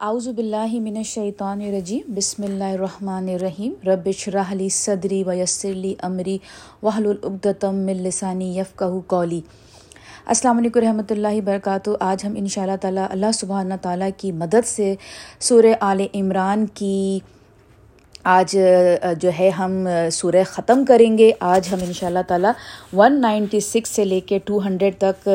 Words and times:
اعوذ 0.00 0.26
باللہ 0.28 0.72
من 0.82 0.96
الشیطان 0.96 1.60
الرجیم، 1.60 2.12
بسم 2.14 2.42
اللہ 2.42 2.72
الرحمن 2.72 3.28
الرحیم، 3.28 3.72
رب 3.86 4.08
اشرح 4.08 4.52
لی 4.54 4.68
صدری 4.68 5.22
ویسر 5.26 5.72
لی 5.72 5.94
امری، 6.02 6.36
واحلل 6.82 7.16
عقدۃ 7.22 7.64
من 7.74 8.02
لسانی 8.02 8.48
یفقہوا 8.58 9.00
قولی۔ 9.06 9.40
السلام 10.26 10.58
علیکم 10.58 10.80
رحمۃ 10.80 11.10
اللہ 11.10 11.36
وبرکاتہ۔ 11.36 11.90
آج 12.00 12.24
ہم 12.26 12.32
ان 12.36 12.46
شاء 12.46 12.62
اللہ 12.62 12.76
تعالیٰ 12.80 13.06
اللہ 13.10 13.32
سبحانہ 13.34 13.74
تعالیٰ 13.82 14.08
کی 14.16 14.32
مدد 14.42 14.66
سے 14.66 14.94
سورہ 15.40 15.74
آل 15.80 16.00
عمران 16.14 16.66
کی 16.74 17.18
آج 18.24 18.56
جو 19.20 19.30
ہے، 19.38 19.48
ہم 19.48 19.86
سورہ 20.12 20.42
ختم 20.46 20.84
کریں 20.84 21.16
گے۔ 21.18 21.30
آج 21.40 21.68
ہم 21.72 21.78
ان 21.86 21.92
شاء 21.92 22.06
اللہ 22.06 22.24
تعالیٰ 22.28 22.52
ون 22.96 23.20
نائنٹی 23.20 23.60
سکس 23.60 23.90
سے 23.90 24.04
لے 24.04 24.20
کے 24.20 24.38
ٹو 24.44 24.58
ہنڈریڈ 24.66 24.94
تک 24.98 25.28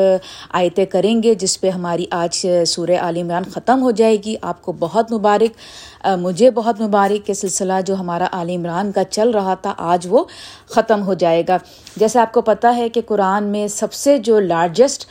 آیتیں 0.50 0.84
کریں 0.86 1.22
گے، 1.22 1.34
جس 1.34 1.60
پہ 1.60 1.70
ہماری 1.70 2.06
آج 2.10 2.46
سورہ 2.66 2.96
عال 3.00 3.16
عمران 3.16 3.42
ختم 3.54 3.82
ہو 3.82 3.90
جائے 3.90 4.16
گی۔ 4.24 4.34
آپ 4.42 4.62
کو 4.62 4.72
بہت 4.78 5.12
مبارک 5.12 6.06
مجھے 6.18 6.50
بہت 6.50 6.80
مبارک 6.80 7.26
کہ 7.26 7.34
سلسلہ 7.34 7.80
جو 7.86 7.94
ہمارا 7.94 8.26
عال 8.32 8.50
عمران 8.50 8.92
کا 8.92 9.04
چل 9.04 9.30
رہا 9.30 9.54
تھا، 9.54 9.74
آج 9.92 10.06
وہ 10.10 10.24
ختم 10.70 11.02
ہو 11.06 11.14
جائے 11.14 11.42
گا۔ 11.48 11.58
جیسے 11.96 12.18
آپ 12.18 12.32
کو 12.32 12.40
پتہ 12.40 12.66
ہے 12.76 12.88
کہ 12.88 13.00
قرآن 13.06 13.44
میں 13.44 13.66
سب 13.68 13.92
سے 13.92 14.18
جو 14.18 14.40
لارجسٹ 14.40 15.06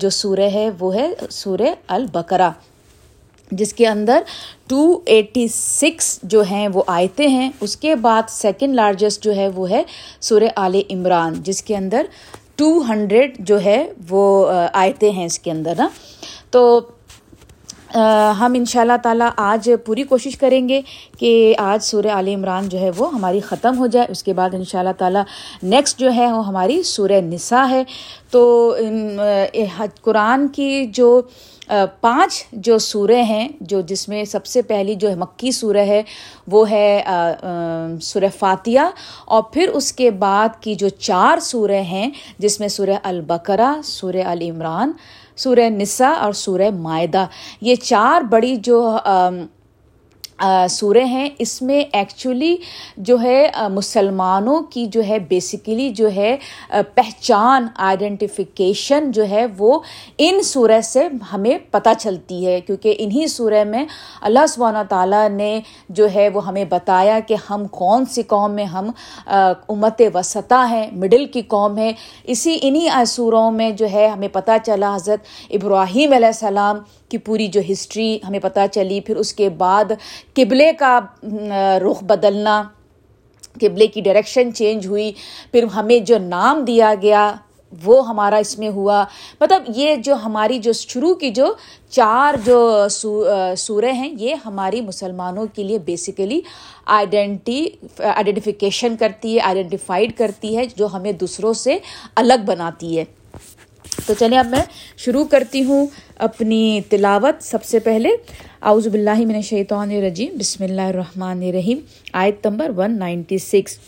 جو 0.00 0.10
سورہ 0.10 0.48
ہے، 0.54 0.68
وہ 0.78 0.94
ہے 0.94 1.08
سورہ 1.30 1.74
البقرہ۔ 1.88 2.50
جس 3.50 3.72
کے 3.74 3.86
اندر 3.86 4.22
ٹو 4.68 5.00
ایٹی 5.06 5.46
سکس 5.48 6.18
جو 6.22 6.42
ہیں 6.42 6.66
وہ 6.74 6.82
آیتیں 6.86 7.26
ہیں، 7.28 7.50
اس 7.60 7.76
کے 7.76 7.94
بعد 7.94 8.30
سیکنڈ 8.30 8.74
لارجسٹ 8.74 9.24
جو 9.24 9.34
ہے 9.36 9.48
وہ 9.54 9.70
ہے 9.70 9.82
سورہ 10.20 10.48
آل 10.56 10.80
عمران، 10.90 11.34
جس 11.42 11.62
کے 11.62 11.76
اندر 11.76 12.06
ٹو 12.56 12.70
ہنڈریڈ 12.88 13.36
جو 13.38 13.60
ہے 13.64 13.84
وہ 14.08 14.50
آیتیں 14.72 15.10
ہیں 15.10 15.24
اس 15.24 15.38
کے 15.38 15.50
اندر، 15.50 15.74
نا؟ 15.78 15.88
تو 16.50 16.80
ہم 18.40 18.52
ان 18.54 18.64
شاء 18.64 18.80
اللہ 18.80 18.96
تعالیٰ 19.02 19.28
آج 19.36 19.70
پوری 19.86 20.02
کوشش 20.02 20.36
کریں 20.36 20.68
گے 20.68 20.80
کہ 21.18 21.54
آج 21.58 21.84
سورہ 21.84 22.06
عال 22.06 22.28
عمران 22.28 22.68
جو 22.68 22.78
ہے 22.78 22.90
وہ 22.96 23.14
ہماری 23.14 23.40
ختم 23.40 23.78
ہو 23.78 23.86
جائے۔ 23.86 24.06
اس 24.10 24.22
کے 24.22 24.32
بعد 24.32 24.50
ان 24.52 24.64
شاء 24.64 24.78
اللہ 24.78 24.98
تعالیٰ 24.98 25.22
نیکسٹ 25.62 25.98
جو 25.98 26.12
ہے 26.12 26.32
وہ 26.32 26.46
ہماری 26.46 26.82
سورہ 26.82 27.20
نساء 27.20 27.68
ہے۔ 27.70 27.82
تو 28.30 28.76
قرآن 30.02 30.48
کی 30.48 30.86
جو 30.86 31.20
پانچ 32.00 32.44
جو 32.52 32.78
سورے 32.78 33.22
ہیں، 33.22 33.48
جو 33.60 33.80
جس 33.80 34.08
میں 34.08 34.24
سب 34.24 34.46
سے 34.46 34.62
پہلی 34.62 34.94
جو 34.94 35.08
مکی 35.16 35.50
سورہ 35.50 35.84
ہے، 35.86 36.02
وہ 36.46 36.70
ہے 36.70 37.02
سورہ 38.02 38.30
فاتحہ۔ 38.38 38.90
اور 39.24 39.42
پھر 39.42 39.68
اس 39.68 39.92
کے 39.92 40.10
بعد 40.10 40.48
کی 40.60 40.74
جو 40.74 40.88
چار 40.88 41.38
سورہ 41.38 41.82
ہیں، 41.92 42.10
جس 42.38 42.60
میں 42.60 42.68
سورہ 42.68 42.98
البقرہ، 43.02 43.80
سورہ 43.84 44.24
العمران 44.24 44.92
سورہ 45.36 45.68
نساء 45.70 46.14
اور 46.14 46.32
سورہ 46.32 46.70
معدہ 46.70 47.26
یہ 47.60 47.74
چار 47.74 48.22
بڑی 48.22 48.56
جو 48.56 48.98
سورے 50.70 51.04
ہیں۔ 51.04 51.28
اس 51.38 51.60
میں 51.62 51.82
ایکچولی 51.92 52.56
جو 52.96 53.16
ہے 53.22 53.50
مسلمانوں 53.70 54.60
کی 54.70 54.86
جو 54.86 55.02
ہے 55.08 55.18
بیسیکلی 55.18 55.88
جو 55.90 56.10
ہے 56.14 56.36
پہچان 56.94 57.66
آئیڈینٹیفیکیشن 57.76 59.10
جو 59.10 59.28
ہے، 59.30 59.44
وہ 59.58 59.78
ان 60.18 60.42
سورہ 60.42 60.80
سے 60.84 61.06
ہمیں 61.32 61.56
پتہ 61.70 61.88
چلتی 61.98 62.46
ہے۔ 62.46 62.60
کیونکہ 62.60 62.94
انہی 62.98 63.26
سورہ 63.26 63.64
میں 63.64 63.84
اللہ 64.22 64.46
سبحانہ 64.48 64.82
تعالیٰ 64.88 65.28
نے 65.30 65.60
جو 65.88 66.06
ہے، 66.14 66.28
وہ 66.28 66.46
ہمیں 66.46 66.64
بتایا 66.70 67.18
کہ 67.28 67.36
ہم 67.50 67.66
کون 67.70 68.04
سی 68.04 68.22
قوم 68.22 68.52
میں 68.52 68.64
ہم 68.64 68.90
امت 69.26 70.02
وسطہ 70.14 70.64
ہیں 70.70 70.86
مڈل 70.92 71.26
کی 71.26 71.42
قوم 71.48 71.78
ہے 71.78 71.92
اسی 72.24 72.58
انہی 72.62 72.88
سوروں 73.06 73.50
میں 73.52 73.70
جو 73.70 73.86
ہے، 73.92 74.06
ہمیں 74.06 74.28
پتہ 74.32 74.50
چلا 74.64 74.94
حضرت 74.94 75.20
ابراہیم 75.50 76.12
علیہ 76.12 76.26
السلام 76.26 76.78
کی 77.10 77.18
پوری 77.18 77.46
جو 77.48 77.60
ہسٹری 77.70 78.18
ہمیں 78.28 78.38
پتہ 78.38 78.66
چلی، 78.72 79.00
پھر 79.00 79.16
اس 79.16 79.32
کے 79.34 79.48
بعد 79.58 79.92
قبلے 80.36 80.70
کا 80.78 80.98
رخ 81.84 82.02
بدلنا، 82.04 82.62
قبلے 83.60 83.86
کی 83.86 84.00
ڈائریکشن 84.00 84.54
چینج 84.54 84.86
ہوئی، 84.86 85.12
پھر 85.52 85.64
ہمیں 85.74 85.98
جو 85.98 86.18
نام 86.18 86.64
دیا 86.64 86.94
گیا، 87.02 87.32
وہ 87.72 87.96
ہمارا 88.08 88.36
اس 88.36 88.58
میں 88.58 88.68
ہوا۔ 88.68 89.04
مطلب 89.40 89.64
یہ 89.76 89.96
جو 89.96 90.14
ہماری 90.24 90.58
جو 90.58 90.72
شروع 90.72 91.14
کی 91.14 91.30
جو 91.30 91.52
چار 91.90 92.34
جو 92.44 92.86
سورے 93.58 93.92
ہیں، 93.92 94.08
یہ 94.18 94.34
ہماری 94.44 94.80
مسلمانوں 94.80 95.46
کے 95.54 95.62
لیے 95.62 95.78
بیسیکلی 95.84 96.40
آئیڈینٹی 96.86 97.66
آئیڈینٹیفیکیشن 97.98 98.96
کرتی 98.96 99.34
ہے 99.34 99.40
آئیڈینٹیفائڈ 99.40 100.16
کرتی 100.18 100.56
ہے، 100.56 100.64
جو 100.76 100.86
ہمیں 100.94 101.12
دوسروں 101.12 101.52
سے 101.54 101.78
الگ 102.16 102.44
بناتی 102.46 102.98
ہے۔ 102.98 103.04
تو 104.06 104.14
چلیں 104.18 104.38
اب 104.38 104.46
میں 104.46 104.62
شروع 104.96 105.24
کرتی 105.24 105.64
ہوں 105.64 105.86
اپنی 106.18 106.80
تلاوت 106.88 107.42
سب 107.42 107.64
سے 107.64 107.78
پہلے۔ 107.78 108.08
اعوذ 108.62 108.88
باللہ 108.88 109.18
من 109.18 109.34
الشیطان 109.34 109.90
الرجیم۔ 109.90 110.36
بسم 110.38 110.64
اللہ 110.64 110.80
الرحمن 110.80 111.42
الرحیم۔ 111.42 111.78
آیت 112.12 112.46
نمبر 112.46 112.70
ون 112.76 112.98
نائنٹی 112.98 113.38
سکس 113.38 113.78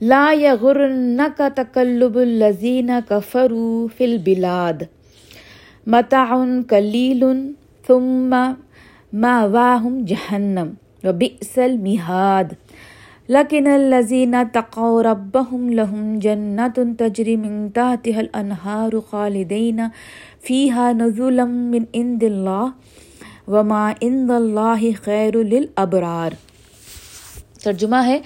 لا 0.00 0.34
یغرنک 0.40 1.42
تقلب 1.56 2.18
الذین 2.18 2.90
کفروا 3.08 3.86
فی 3.96 4.04
البلاد۔ 4.04 4.82
متاع 5.86 6.34
قلیل 6.68 7.24
ثم 7.86 8.34
ماواہم 9.12 10.04
جہنم۔ 10.08 10.70
وبئس 11.04 11.58
المہاد۔ 11.58 12.44
لیکن 13.28 13.66
الزین 13.72 14.34
تقو 14.52 14.88
ربهم 15.02 15.68
لهم 15.76 16.16
جنت 16.24 16.80
تجری 16.98 17.36
من 17.44 17.54
تحتها 17.76 18.20
الانہار 18.22 18.96
خالدین 19.10 19.80
فیہا 20.48 20.90
نزولا 20.98 21.44
من 21.52 21.86
عند 22.00 22.22
اللہ 22.28 22.66
وما 23.54 23.84
عند 24.08 24.30
اللہ 24.30 24.84
خیر 25.04 25.38
للابرار۔ 25.52 26.36
ترجمہ 27.62 28.00
ہے، 28.06 28.18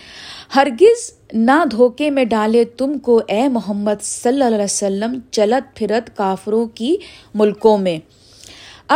ہرگز 0.55 1.11
نہ 1.33 1.59
دھوکے 1.71 2.11
میں 2.11 2.25
ڈالے 2.33 2.65
تم 2.79 2.99
کو 3.09 3.21
اے 3.29 3.43
محمد 3.57 4.03
صلی 4.03 4.43
اللہ 4.43 4.55
علیہ 4.55 4.65
وسلم 4.65 5.19
چلت 5.39 5.77
پھرت 5.77 6.17
کافروں 6.17 6.65
کی 6.81 6.97
ملکوں 7.43 7.77
میں۔ 7.79 7.99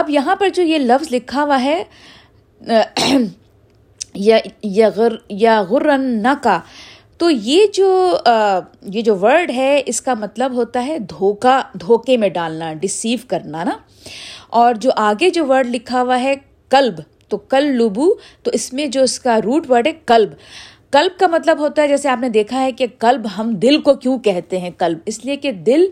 اب 0.01 0.11
یہاں 0.11 0.37
پر 0.41 0.49
جو 0.55 0.63
یہ 0.63 0.79
لفظ 0.79 1.13
لکھا 1.15 1.43
ہوا 1.45 1.63
ہے 1.63 1.83
یا 4.15 4.89
غر 4.97 5.13
یا 5.29 5.63
غرن 5.63 6.27
کا 6.43 6.61
تو 7.19 7.31
یہ 7.31 7.67
جو 7.75 8.19
یہ 8.83 9.03
جو 9.03 9.17
ورڈ 9.17 9.51
ہے، 9.51 9.83
اس 9.87 10.01
کا 10.01 10.15
مطلب 10.15 10.53
ہوتا 10.53 10.87
ہے 10.87 10.99
دھوکا 10.99 11.63
دھوکے 11.81 12.17
میں 12.17 12.29
ڈالنا 12.29 12.75
ڈسیو 12.75 13.19
کرنا، 13.29 13.65
نا۔ 13.65 13.71
اور 14.49 14.75
جو 14.75 14.91
آگے 14.97 15.31
جو 15.31 15.47
ورڈ 15.47 15.67
لکھا 15.67 16.03
ہوا 16.03 16.23
ہے 16.23 16.35
کلب، 16.71 16.95
تو 17.29 17.37
کل 17.39 17.65
لبو 17.65 18.15
تو 18.43 18.51
اس 18.55 18.73
میں 18.73 18.87
جو 18.87 19.03
اس 19.03 19.21
کا 19.21 19.39
روٹ 19.45 19.71
ورڈ 19.71 19.87
ہے 19.87 19.93
کلب۔ 20.07 20.31
کلب 20.91 21.19
کا 21.19 21.27
مطلب 21.27 21.59
ہوتا 21.59 21.83
ہے، 21.83 21.89
جیسے 21.89 22.09
آپ 22.09 22.19
نے 22.21 22.29
دیکھا 22.29 22.63
ہے 22.63 22.73
کہ 22.73 22.87
کلب 22.99 23.27
ہم 23.39 23.55
دل 23.55 23.81
کو 23.81 23.95
کیوں 23.95 24.19
کہتے 24.19 24.59
ہیں 24.59 24.71
کلب؟ 24.79 24.99
اس 25.07 25.25
لیے 25.25 25.37
کہ 25.37 25.53
دل 25.53 25.85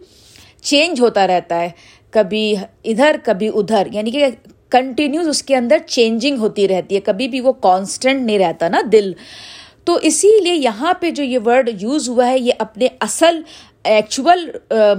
چینج 0.63 1.01
ہوتا 1.01 1.27
رہتا 1.27 1.61
ہے۔ 1.61 1.69
کبھی 2.11 2.55
ادھر 2.85 3.17
کبھی 3.25 3.49
ادھر۔ 3.49 3.87
یعنی 3.93 4.11
کہ 4.11 4.27
کنٹینیوز 4.71 5.29
اس 5.29 5.43
کے 5.43 5.57
اندر 5.57 5.79
چینجنگ 5.87 6.39
ہوتی 6.39 6.69
رہتی 6.69 6.95
ہے، 6.95 7.01
کبھی 7.01 7.29
بھی 7.29 7.41
وہ 7.41 7.53
کانسٹنٹ 7.53 8.23
نہیں 8.23 8.39
رہتا 8.39 8.69
نا 8.69 8.81
دل۔ 8.93 9.13
تو 9.85 9.99
اسی 10.03 10.29
لیے 10.43 10.55
یہاں 10.55 10.93
پہ 11.01 11.11
جو 11.11 11.23
یہ 11.23 11.39
ورڈ 11.45 11.71
یوز 11.81 12.09
ہوا 12.09 12.27
ہے، 12.29 12.39
یہ 12.39 12.53
اپنے 12.59 12.89
اصل 13.01 13.41
ایکچوئل 13.85 14.51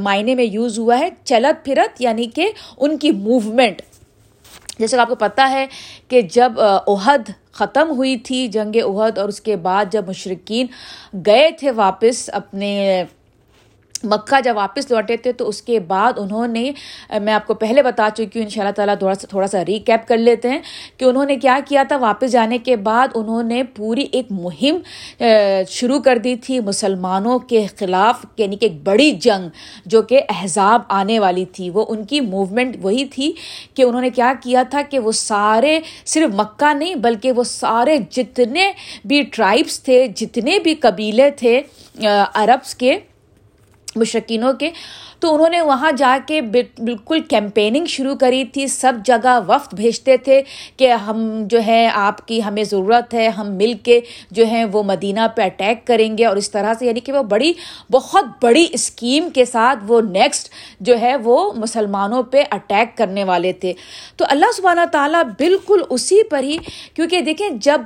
معنی 0.04 0.36
میں 0.36 0.44
یوز 0.44 0.80
ہوا 0.80 1.00
ہے، 1.00 1.10
چلت 1.24 1.66
پھرت 1.66 2.02
یعنی 2.02 2.26
کہ 2.36 2.52
ان 2.78 2.98
کی 2.98 3.12
موومنٹ 3.12 3.82
جیسے 4.80 4.98
آپ 4.98 5.10
کو 5.10 5.16
پتہ 5.16 5.42
ہے 5.50 5.66
کہ 6.08 6.22
جب 6.32 6.60
عہد 6.60 7.30
ختم 7.54 7.90
ہوئی 7.90 8.18
تھی، 8.18 8.48
جنگ 8.48 8.76
عہد 8.86 9.18
اور 9.18 9.30
اس 9.30 9.42
کے 9.42 9.56
بعد 9.56 9.92
جب 9.92 10.08
مشرقین 10.10 10.68
گئے 11.26 11.50
تھے 11.52 11.72
واپس 11.72 12.30
اپنے 12.34 13.04
مکہ 14.04 14.40
جب 14.42 14.56
واپس 14.56 14.90
لوٹے 14.92 15.18
تھے 15.18 15.32
تو 15.32 15.48
اس 15.48 15.62
کے 15.62 15.80
بعد 15.88 16.20
انہوں 16.20 16.48
نے، 16.48 16.72
میں 17.22 17.34
آپ 17.34 17.48
کو 17.48 17.54
پہلے 17.54 17.82
بتا 17.84 18.10
چکی 18.16 18.40
ہوں 18.40 18.44
ان 18.44 18.50
شاء 18.50 18.62
اللہ 18.62 18.74
تعالیٰ 18.76 18.96
تھوڑا 19.00 19.14
سا 19.16 19.28
تھوڑا 19.30 19.48
سا 19.48 19.64
ریکیپ 19.66 20.08
کر 20.08 20.18
لیتے 20.18 20.50
ہیں 20.50 20.60
کہ 20.98 21.06
انہوں 21.06 21.26
نے 21.26 21.36
کیا 21.36 21.58
کیا 21.68 21.84
تھا۔ 21.88 21.98
واپس 21.98 22.32
جانے 22.32 22.58
کے 22.58 22.76
بعد 22.88 23.08
انہوں 23.16 23.44
نے 23.44 23.62
پوری 23.76 24.08
ایک 24.12 24.32
مہم 24.32 24.78
شروع 25.70 26.00
کر 26.00 26.18
دی 26.18 26.36
تھی 26.36 26.60
مسلمانوں 26.60 27.38
کے 27.40 27.66
خلاف 27.80 28.26
یعنی 28.38 28.56
کہ 28.56 28.66
ایک 28.66 28.82
بڑی 28.84 29.12
جنگ 29.22 29.50
جو 29.86 30.02
کہ 30.02 30.22
احزاب 30.30 30.82
آنے 30.90 31.20
والی 31.20 31.46
تھی۔ 31.46 31.70
وہ 31.70 31.86
ان 31.90 32.04
کی 32.04 32.20
موومنٹ 32.22 32.76
وہی 32.82 33.06
تھی 33.06 33.32
کہ 33.74 33.84
انہوں 33.84 34.02
نے 34.02 34.10
کیا 34.10 34.34
کیا 34.44 34.64
تھا 34.70 34.82
کہ 34.90 35.00
وہ 35.00 35.12
سارے 35.12 35.80
صرف 36.06 36.36
مکہ 36.36 36.74
نہیں، 36.74 36.96
بلکہ 36.96 37.32
وہ 37.32 37.44
سارے 37.44 37.98
جتنے 38.12 38.72
بھی 39.06 39.22
ٹرائبس 39.34 39.82
تھے، 39.84 40.06
جتنے 40.16 40.60
بھی 40.60 40.76
قبیلے 40.82 41.30
تھے 41.32 41.62
عربس 42.34 42.76
کے 42.76 42.98
مشرقینوں 43.96 44.54
کے، 44.54 44.70
تو 45.20 45.34
انہوں 45.34 45.50
نے 45.50 45.62
وہاں 45.62 45.92
جا 45.92 46.18
کے 46.28 46.42
بالکل 46.42 47.20
کیمپیننگ 47.20 47.86
شروع 47.86 48.16
کری 48.16 48.44
تھی۔ 48.44 48.68
سب 48.68 48.94
جگہ 49.06 49.40
وفد 49.48 49.74
بھیجتے 49.74 50.18
تھے 50.18 50.42
کہ 50.78 50.92
ہم 50.92 51.44
جو 51.46 51.60
ہے، 51.68 51.90
آپ 51.94 52.28
کی 52.28 52.44
ہمیں 52.44 52.64
ضرورت 52.64 53.14
ہے، 53.14 53.28
ہم 53.28 53.52
مل 53.52 53.74
کے 53.84 54.00
جو 54.32 54.48
ہے 54.48 54.66
وہ 54.66 54.84
مدینہ 54.84 55.20
پہ 55.36 55.42
اٹیک 55.42 55.88
کریں 55.88 56.18
گے۔ 56.18 56.26
اور 56.26 56.38
اس 56.38 56.52
طرح 56.52 56.74
سے 56.80 56.86
یعنی 56.86 57.00
کہ 57.00 57.12
وہ 57.12 57.24
بڑی، 57.24 57.54
بہت 57.92 58.26
بڑی 58.42 58.66
اسکیم 58.72 59.30
کے 59.30 59.46
ساتھ 59.46 59.80
وہ 59.88 60.02
نیکسٹ 60.02 60.50
جو 60.80 61.00
ہے 61.02 61.16
وہ 61.16 61.52
مسلمانوں 61.56 62.24
پہ 62.24 62.44
اٹیک 62.52 62.98
کرنے 62.98 63.24
والے 63.24 63.54
تھے۔ 63.54 63.74
تو 64.16 64.26
اللہ 64.30 64.52
سبحانہ 64.58 64.82
تعالیٰ 64.92 65.24
بالکل 65.24 65.82
اسی 65.90 66.24
پر 66.24 66.44
ہی، 66.44 66.58
کیونکہ 66.94 67.22
دیکھیں 67.22 67.50
جب 67.50 67.82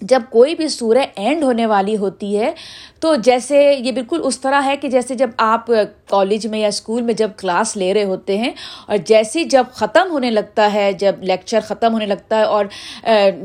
جب 0.00 0.22
کوئی 0.30 0.54
بھی 0.54 0.68
سورہ 0.68 1.04
اینڈ 1.16 1.42
ہونے 1.44 1.66
والی 1.66 1.96
ہوتی 1.96 2.38
ہے، 2.38 2.52
تو 3.00 3.14
جیسے 3.24 3.60
یہ 3.74 3.92
بالکل 3.92 4.20
اس 4.24 4.38
طرح 4.40 4.62
ہے 4.64 4.76
کہ 4.76 4.88
جیسے 4.88 5.14
جب 5.14 5.30
آپ 5.38 5.66
کالج 6.08 6.46
میں 6.46 6.58
یا 6.58 6.68
اسکول 6.68 7.02
میں 7.02 7.14
جب 7.14 7.30
کلاس 7.38 7.76
لے 7.76 7.92
رہے 7.94 8.04
ہوتے 8.04 8.36
ہیں، 8.38 8.52
اور 8.86 8.96
جیسے 9.06 9.44
جب 9.44 9.64
ختم 9.74 10.10
ہونے 10.10 10.30
لگتا 10.30 10.72
ہے، 10.72 10.92
جب 11.00 11.22
لیکچر 11.22 11.60
ختم 11.68 11.92
ہونے 11.92 12.06
لگتا 12.06 12.38
ہے 12.38 12.44
اور 12.44 12.64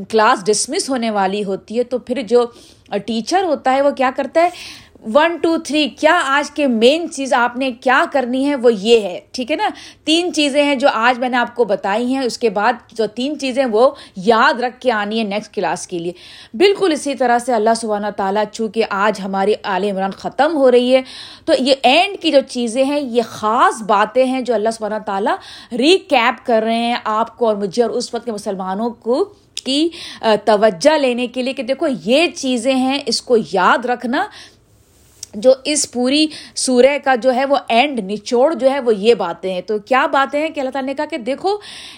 کلاس 0.09 0.45
ڈسمس 0.45 0.89
ہونے 0.89 1.09
والی 1.12 1.44
ہوتی 1.44 1.77
ہے، 1.77 1.83
تو 1.83 2.00
پھر 2.00 2.21
جو 2.27 2.45
ٹیچر 3.06 3.44
ہوتا 3.44 3.74
ہے 3.74 3.81
وہ 3.81 3.92
کیا 3.98 4.09
کرتا 4.15 4.42
ہے؟ 4.42 4.50
ون 5.03 5.36
ٹو 5.42 5.56
تھری، 5.57 5.88
کیا 5.89 6.19
آج 6.27 6.50
کے 6.51 6.65
مین 6.68 7.09
چیز 7.12 7.31
آپ 7.33 7.56
نے 7.57 7.71
کیا 7.81 8.03
کرنی 8.13 8.45
ہے 8.48 8.56
وہ 8.56 8.74
یہ 8.74 9.00
ہے، 9.01 9.19
ٹھیک 9.31 9.51
ہے 9.51 9.56
نا؟ 9.56 9.69
تین 10.06 10.31
چیزیں 10.33 10.63
ہیں 10.63 10.75
جو 10.75 10.88
آج 10.94 11.19
میں 11.19 11.30
نے 11.30 11.38
آپ 11.38 11.56
کو 11.56 11.63
بتائی 11.65 12.13
ہیں، 12.13 12.24
اس 12.24 12.38
کے 12.38 12.50
بعد 12.50 12.74
جو 12.98 13.06
تین 13.15 13.38
چیزیں 13.39 13.63
وہ 13.71 13.89
یاد 14.25 14.59
رکھ 14.62 14.80
کے 14.81 14.92
آنی 14.92 15.19
ہے 15.19 15.24
نیکسٹ 15.24 15.53
کلاس 15.53 15.88
کے 15.88 16.00
لیے۔ 16.00 16.12
بالکل 16.53 16.92
اسی 16.94 17.15
طرح 17.15 17.39
سے 17.39 17.53
اللہ 17.53 17.74
سبحانہ 17.77 18.07
تعالیٰ 18.18 18.44
چونکہ 18.51 18.83
آج 18.89 19.21
ہماری 19.21 19.53
عال 19.63 19.89
عمران 19.89 20.12
ختم 20.18 20.56
ہو 20.56 20.71
رہی 20.71 20.95
ہے، 20.95 21.01
تو 21.45 21.53
یہ 21.59 21.75
اینڈ 21.83 22.21
کی 22.21 22.31
جو 22.31 22.39
چیزیں 22.50 22.83
ہیں، 22.83 23.00
یہ 23.00 23.21
خاص 23.30 23.81
باتیں 23.88 24.25
ہیں 24.25 24.42
جو 24.42 24.53
اللہ 24.53 24.71
سبحانہ 24.71 25.03
تعالیٰ 25.06 25.36
ریکیپ 25.80 26.45
کر 26.45 26.63
رہے 26.63 26.77
ہیں 26.77 26.95
آپ 27.06 27.38
کو 27.38 27.48
اور 27.48 27.56
مجھے 27.56 27.83
اور 27.83 27.92
اس 27.92 28.13
وقت 28.13 28.25
کے 28.25 28.31
مسلمانوں 28.31 28.89
کو 28.89 29.24
کی 29.65 29.88
توجہ 30.45 30.98
لینے 30.98 31.27
کے 31.27 31.42
لیے 31.42 31.53
کہ 31.53 31.63
دیکھو 31.63 31.88
یہ 32.06 32.27
چیزیں 32.36 32.74
ہیں، 32.75 33.00
اس 33.06 33.21
کو 33.21 33.38
یاد 33.53 33.86
رکھنا 33.86 34.25
جو 35.33 35.53
اس 35.65 35.91
پوری 35.91 36.27
سورہ 36.55 36.97
کا 37.03 37.15
جو 37.15 37.35
ہے 37.35 37.45
وہ 37.45 37.57
اینڈ 37.67 38.11
نچوڑ 38.11 38.53
جو 38.53 38.71
ہے 38.71 38.79
وہ 38.79 38.95
یہ 38.95 39.13
باتیں 39.13 39.53
ہیں۔ 39.53 39.61
تو 39.61 39.79
کیا 39.79 40.05
باتیں 40.05 40.41
ہیں 40.41 40.49
کہ 40.49 40.59
اللہ 40.59 40.69
تعالیٰ 40.69 40.87
نے 40.87 40.93
کہا 40.93 41.05
کہ 41.05 41.17
دیکھو، 41.17 41.49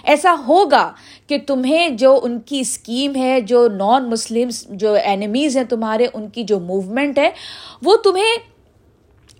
ایسا 0.04 0.34
ہوگا 0.48 0.92
کہ 1.26 1.38
تمہیں 1.46 1.88
جو 1.88 2.20
ان 2.22 2.40
کی 2.40 2.60
اسکیم 2.60 3.16
ہے، 3.16 3.40
جو 3.40 3.68
نان 3.68 4.10
مسلم 4.10 4.48
جو 4.68 4.92
اینیمیز 4.92 5.56
ہیں 5.56 5.64
تمہارے، 5.64 6.06
ان 6.14 6.28
کی 6.28 6.42
جو 6.42 6.60
موومنٹ 6.60 7.18
ہے، 7.18 7.30
وہ 7.82 7.96
تمہیں 7.96 8.53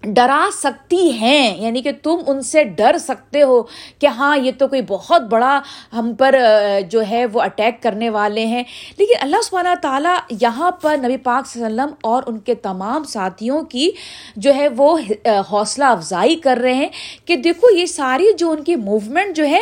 ڈرا 0.07 0.49
سکتی 0.53 1.11
ہیں 1.19 1.57
یعنی 1.63 1.83
کہ 1.83 1.91
تم 2.03 2.19
ان 2.27 2.41
سے 2.43 2.65
ڈر 2.79 2.97
سکتے 2.99 3.43
ہو 3.43 3.63
کہ 3.99 4.07
ہاں 4.17 4.37
یہ 4.39 4.53
تو 4.59 4.69
کوئی 4.69 4.81
بہت 4.89 5.23
بڑا 5.31 5.61
ہم 5.93 6.13
پر 6.19 6.35
جو 6.91 7.03
ہے 7.11 7.25
وہ 7.27 7.41
اٹیک 7.41 7.83
کرنے 7.83 8.11
والے 8.11 8.45
ہیں۔ 8.47 8.63
لیکن 8.99 9.15
اللہ 9.21 9.43
سبحانہ 9.45 9.75
تعالیٰ 9.83 10.17
یہاں 10.41 10.71
پر 10.83 10.97
نبی 11.03 11.17
پاک 11.17 11.47
صلی 11.47 11.65
اللہ 11.65 11.83
علیہ 11.83 11.93
وسلم 11.93 12.11
اور 12.11 12.23
ان 12.27 12.39
کے 12.39 12.55
تمام 12.63 13.05
ساتھیوں 13.05 13.63
کی 13.63 13.91
جو 14.37 14.55
ہے 14.55 14.69
وہ 14.77 14.97
حوصلہ 15.51 15.85
افزائی 15.85 16.37
کر 16.37 16.59
رہے 16.63 16.75
ہیں 16.75 16.89
کہ 17.25 17.37
دیکھو، 17.37 17.75
یہ 17.77 17.87
ساری 17.87 18.33
جو 18.39 18.51
ان 18.51 18.63
کی 18.65 18.77
موومنٹ 18.77 19.37
جو 19.37 19.47
ہے 19.47 19.61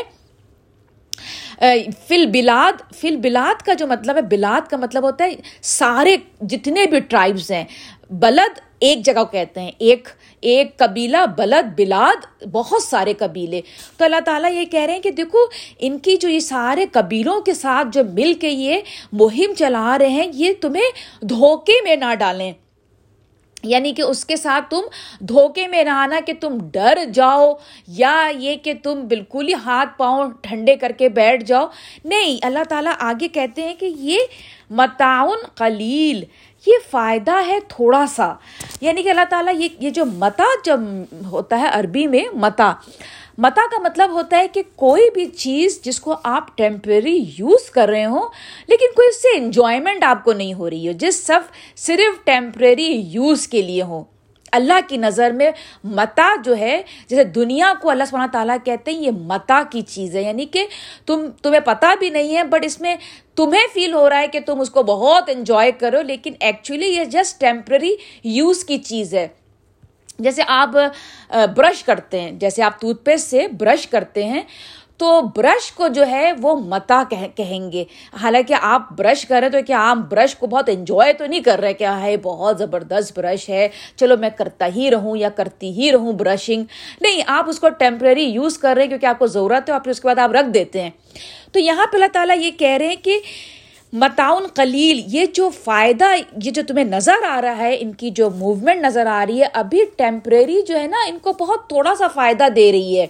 فل 2.08 2.24
بلاد 2.32 2.80
فل 3.00 3.16
بلاد 3.22 3.62
کا 3.62 3.72
جو 3.72 3.86
مطلب 3.86 4.16
ہے، 4.16 4.22
بلاد 4.30 4.68
کا 4.70 4.76
مطلب 4.76 5.02
ہوتا 5.02 5.24
ہے 5.24 5.34
سارے 5.62 6.16
جتنے 6.42 6.86
بھی 6.86 7.00
ٹرائبس 7.00 7.50
ہیں، 7.50 7.64
بلد 8.10 8.58
ایک 8.80 9.04
جگہ 9.04 9.24
کہتے 9.32 9.60
ہیں، 9.60 9.70
ایک 9.78 10.08
ایک 10.42 10.76
قبیلہ 10.76 11.16
بلد، 11.36 11.80
بلاد، 11.80 12.42
بہت 12.52 12.82
سارے 12.82 13.14
قبیلے۔ 13.18 13.60
تو 13.96 14.04
اللہ 14.04 14.20
تعالیٰ 14.24 14.52
یہ 14.52 14.64
کہہ 14.64 14.80
رہے 14.80 14.94
ہیں 14.94 15.00
کہ 15.00 15.10
دیکھو، 15.10 15.38
ان 15.78 15.98
کی 15.98 16.16
جو 16.16 16.28
یہ 16.28 16.38
سارے 16.38 16.84
قبیلوں 16.92 17.40
کے 17.40 17.54
ساتھ 17.54 17.88
جو 17.92 18.00
مل 18.12 18.34
کے 18.34 18.48
یہ 18.48 18.78
مہم 19.12 19.54
چلا 19.58 19.96
رہے 19.98 20.08
ہیں، 20.08 20.26
یہ 20.34 20.52
تمہیں 20.60 21.24
دھوکے 21.24 21.72
میں 21.84 21.96
نہ 21.96 22.14
ڈالیں۔ 22.18 22.52
یعنی 23.62 23.92
کہ 23.92 24.02
اس 24.02 24.24
کے 24.24 24.36
ساتھ 24.36 24.70
تم 24.70 24.80
دھوکے 25.20 25.66
میں 25.66 25.84
نہ 25.84 25.90
آنا 25.90 26.20
کہ 26.26 26.32
تم 26.40 26.58
ڈر 26.72 26.98
جاؤ 27.14 27.54
یا 27.88 28.30
یہ 28.38 28.56
کہ 28.56 28.72
تم 28.82 29.00
بالکل 29.08 29.48
ہی 29.48 29.52
ہاتھ 29.54 29.98
پاؤں 29.98 30.30
ٹھنڈے 30.42 30.76
کر 30.76 30.92
کے 30.98 31.08
بیٹھ 31.08 31.44
جاؤ۔ 31.44 31.66
نہیں، 32.04 32.36
اللہ 32.42 32.64
تعالیٰ 32.68 32.92
آگے 32.98 33.28
کہتے 33.28 33.62
ہیں 33.62 33.74
کہ 33.74 33.86
یہ 33.86 34.18
متعاون 34.70 35.38
قلیل۔ 35.54 36.24
یہ 36.66 36.72
فائدہ 36.90 37.46
ہے 37.46 37.58
تھوڑا 37.68 38.04
سا۔ 38.06 38.34
یعنی 38.80 39.02
کہ 39.02 39.08
اللہ 39.08 39.24
تعالیٰ 39.30 39.54
یہ 39.56 39.68
یہ 39.80 39.90
جو 39.90 40.04
متا 40.04 40.44
جب 40.64 40.80
ہوتا 41.30 41.60
ہے 41.60 41.66
عربی 41.72 42.06
میں، 42.06 42.24
متا۔ 42.32 42.72
متا 43.38 43.62
کا 43.70 43.82
مطلب 43.82 44.10
ہوتا 44.10 44.38
ہے 44.38 44.48
کہ 44.48 44.62
کوئی 44.76 45.10
بھی 45.14 45.26
چیز 45.26 45.82
جس 45.82 46.00
کو 46.00 46.16
آپ 46.22 46.58
ٹیمپریری 46.58 47.24
یوز 47.38 47.70
کر 47.70 47.88
رہے 47.88 48.04
ہوں، 48.04 48.28
لیکن 48.66 48.86
کوئی 48.96 49.08
اس 49.08 49.22
سے 49.22 49.28
انجوائمنٹ 49.36 50.04
آپ 50.04 50.24
کو 50.24 50.32
نہیں 50.32 50.54
ہو 50.54 50.70
رہی 50.70 50.88
ہو 50.88 50.92
جس 50.92 51.26
سب 51.26 51.40
صرف 51.76 52.24
ٹیمپریری 52.24 53.02
یوز 53.06 53.48
کے 53.48 53.62
لیے 53.62 53.82
ہو۔ 53.82 54.04
اللہ 54.52 54.88
کی 54.88 54.96
نظر 54.96 55.30
میں 55.30 55.50
متا 55.84 56.34
جو 56.44 56.56
ہے، 56.56 56.82
جیسے 57.08 57.24
دنیا 57.24 57.72
کو 57.82 57.90
اللہ 57.90 58.04
سبحانہ 58.04 58.30
تعالیٰ 58.32 58.56
کہتے 58.64 58.90
ہیں، 58.90 58.98
یہ 58.98 59.10
متا 59.10 59.62
کی 59.70 59.80
چیز 59.80 60.16
ہے۔ 60.16 60.22
یعنی 60.22 60.44
کہ 60.44 60.66
تم، 61.06 61.26
تمہیں 61.42 61.60
پتہ 61.60 61.86
بھی 61.98 62.10
نہیں 62.10 62.36
ہے 62.36 62.44
بٹ 62.44 62.64
اس 62.64 62.80
میں 62.80 62.96
تمہیں 63.34 63.66
فیل 63.74 63.94
ہو 63.94 64.10
رہا 64.10 64.18
ہے 64.18 64.28
کہ 64.28 64.40
تم 64.40 64.60
اس 64.60 64.70
کو 64.70 64.82
بہت 64.82 65.24
انجوائے 65.28 65.72
کرو، 65.72 66.02
لیکن 66.02 66.32
ایکچولی 66.40 66.86
یہ 66.86 67.04
جسٹ 67.04 67.40
ٹیمپرری 67.40 67.96
یوز 68.24 68.64
کی 68.64 68.78
چیز 68.78 69.14
ہے۔ 69.14 69.28
جیسے 70.18 70.42
آپ 70.46 70.68
برش 71.56 71.84
کرتے 71.84 72.20
ہیں۔ 72.20 72.30
جیسے 72.30 72.62
آپ 72.62 72.80
ٹوتھ 72.80 73.04
پیسٹ 73.04 73.30
سے 73.30 73.48
برش 73.48 73.86
کرتے 73.86 74.24
ہیں۔ 74.24 74.42
تو 75.02 75.20
برش 75.36 75.72
کو 75.72 75.88
جو 75.88 76.06
ہے 76.06 76.32
وہ 76.40 76.56
متا 76.56 77.02
کہیں 77.34 77.72
گے۔ 77.72 77.84
حالانکہ 78.22 78.54
آپ 78.62 78.82
برش 78.92 79.26
کر 79.26 79.40
رہے 79.40 79.50
تو 79.50 79.58
کیا 79.66 79.90
آپ 79.90 79.96
برش 79.96 80.34
کو 80.34 80.46
بہت 80.46 80.68
انجوائے 80.68 81.12
تو 81.12 81.26
نہیں 81.26 81.40
کر 81.40 81.60
رہے؟ 81.60 81.72
کہ 81.72 81.86
ہے، 82.00 82.16
بہت 82.16 82.58
زبردست 82.58 83.18
برش 83.18 83.48
ہے۔ 83.48 83.68
چلو 83.96 84.16
میں 84.16 84.30
کرتا 84.38 84.68
ہی 84.76 84.90
رہوں 84.90 85.16
یا 85.16 85.28
کرتی 85.28 85.70
ہی 85.70 85.92
رہوں 85.92 86.12
برشنگ 86.12 86.64
نہیں، 87.00 87.22
آپ 87.26 87.48
اس 87.48 87.60
کو 87.60 87.68
ٹیمپرری 87.68 88.24
یوز 88.24 88.58
کر 88.58 88.74
رہے 88.74 88.82
ہیں 88.82 88.88
کیونکہ 88.88 89.06
آپ 89.06 89.18
کو 89.18 89.26
ضرورت 89.26 89.68
ہے 89.68 89.72
اور 89.72 89.80
پھر 89.80 89.90
اس 89.90 90.00
کے 90.00 90.08
بعد 90.08 90.18
آپ 90.18 90.32
رکھ 90.32 90.48
دیتے 90.54 90.82
ہیں۔ 90.82 90.90
تو 91.52 91.58
یہاں 91.58 91.86
پہ 91.86 91.96
اللہ 91.96 92.06
تعالیٰ 92.12 92.38
یہ 92.38 92.50
کہہ 92.50 92.76
رہے 92.76 92.88
ہیں 92.88 92.96
کہ 93.02 93.20
متعاون 93.92 94.46
قلیل، 94.54 95.02
یہ 95.06 95.26
جو 95.26 95.50
فائدہ، 95.64 96.04
یہ 96.42 96.50
جو 96.50 96.62
تمہیں 96.68 96.84
نظر 96.84 97.24
آ 97.28 97.40
رہا 97.42 97.56
ہے، 97.56 97.76
ان 97.80 97.92
کی 97.92 98.10
جو 98.10 98.30
موومنٹ 98.30 98.80
نظر 98.80 99.06
آ 99.06 99.24
رہی 99.28 99.40
ہے، 99.40 99.46
ابھی 99.52 99.84
ٹیمپریری 99.96 100.62
جو 100.62 100.80
ہے 100.80 100.86
نا، 100.86 100.98
ان 101.08 101.18
کو 101.18 101.32
بہت 101.32 101.68
تھوڑا 101.68 101.94
سا 101.94 102.08
فائدہ 102.08 102.48
دے 102.56 102.72
رہی 102.72 103.00
ہے۔ 103.00 103.06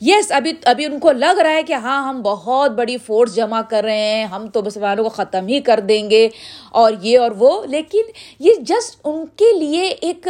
یس 0.00 0.32
ابھی 0.32 0.52
ابھی 0.64 0.84
ان 0.84 0.98
کو 0.98 1.12
لگ 1.12 1.38
رہا 1.38 1.50
ہے 1.50 1.62
کہ 1.62 1.72
ہاں 1.72 2.08
ہم 2.08 2.22
بہت 2.22 2.70
بڑی 2.70 2.96
فورس 2.96 3.34
جمع 3.34 3.60
کر 3.60 3.84
رہے 3.84 4.14
ہیں، 4.14 4.24
ہم 4.24 4.48
تو 4.48 4.62
مسلمانوں 4.62 5.04
کو 5.04 5.10
ختم 5.10 5.46
ہی 5.46 5.60
کر 5.60 5.80
دیں 5.80 6.10
گے، 6.10 6.28
اور 6.70 6.92
یہ 7.02 7.18
اور 7.18 7.30
وہ۔ 7.38 7.66
لیکن 7.66 8.02
یہ 8.38 8.52
جسٹ 8.60 9.00
ان 9.04 9.26
کے 9.26 9.58
لیے 9.58 9.82
ایک 9.82 10.28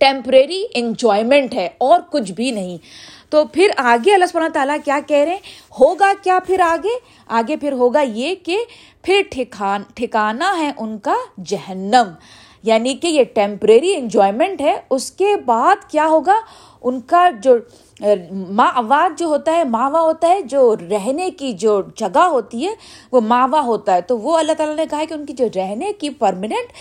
ٹیمپریری 0.00 0.64
انجوائمنٹ 0.74 1.54
ہے، 1.54 1.68
اور 1.78 2.00
کچھ 2.10 2.32
بھی 2.32 2.50
نہیں۔ 2.50 2.78
تو 3.30 3.44
پھر 3.44 3.70
آگے 3.76 4.14
اللہ 4.14 4.24
سبحانہ 4.26 4.52
تعالیٰ 4.52 4.76
کیا 4.84 4.98
کہہ 5.06 5.16
رہے 5.16 5.32
ہیں؟ 5.32 5.38
ہوگا 5.80 6.12
کیا 6.22 6.38
پھر 6.46 6.60
آگے؟ 6.60 6.98
آگے 7.26 7.56
پھر 7.56 7.72
ہوگا 7.72 8.00
یہ 8.00 8.34
کہ 8.34 8.58
پھر 9.02 9.22
ٹھکان 9.30 9.82
ٹھکانا 9.94 10.58
ہے 10.58 10.70
ان 10.76 10.98
کا 10.98 11.14
جہنم۔ 11.44 12.08
یعنی 12.62 12.94
کہ 12.94 13.06
یہ 13.06 13.24
ٹیمپریری 13.24 13.94
انجوائمنٹ 13.94 14.60
ہے، 14.60 14.80
اس 14.90 15.12
کے 15.12 15.36
بعد 15.36 15.90
کیا 15.90 16.06
ہوگا؟ 16.06 16.40
ان 16.82 17.00
کا 17.00 17.30
جو 17.42 17.56
ماواد 18.32 19.18
جو 19.18 19.26
ہوتا 19.26 19.52
ہے، 19.52 19.64
ماوا 19.64 20.00
ہوتا 20.00 20.28
ہے، 20.28 20.40
جو 20.40 20.76
رہنے 20.90 21.30
کی 21.30 21.52
جو 21.52 21.82
جگہ 21.96 22.18
ہوتی 22.18 22.66
ہے، 22.66 22.74
وہ 23.12 23.20
ماوا 23.20 23.60
ہوتا 23.60 23.94
ہے۔ 23.94 24.00
تو 24.00 24.18
وہ 24.18 24.38
اللہ 24.38 24.52
تعالیٰ 24.52 24.76
نے 24.76 24.86
کہا 24.90 24.98
ہے 24.98 25.06
کہ 25.06 25.14
ان 25.14 25.26
کی 25.26 25.32
جو 25.32 25.44
رہنے 25.54 25.92
کی 25.92 26.10
پرماننٹ 26.10 26.72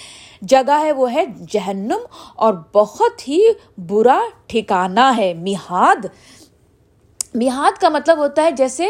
جگہ 0.41 0.79
ہے، 0.79 0.91
وہ 0.91 1.13
ہے 1.13 1.25
جہنم 1.49 1.99
اور 2.35 2.53
بہت 2.73 3.27
ہی 3.27 3.41
برا 3.77 4.19
ٹھکانا 4.47 5.17
ہے، 5.17 5.33
میہاد۔ 5.33 6.05
میہاد 7.35 7.79
کا 7.81 7.89
مطلب 7.89 8.17
ہوتا 8.17 8.43
ہے 8.43 8.51
جیسے 8.51 8.87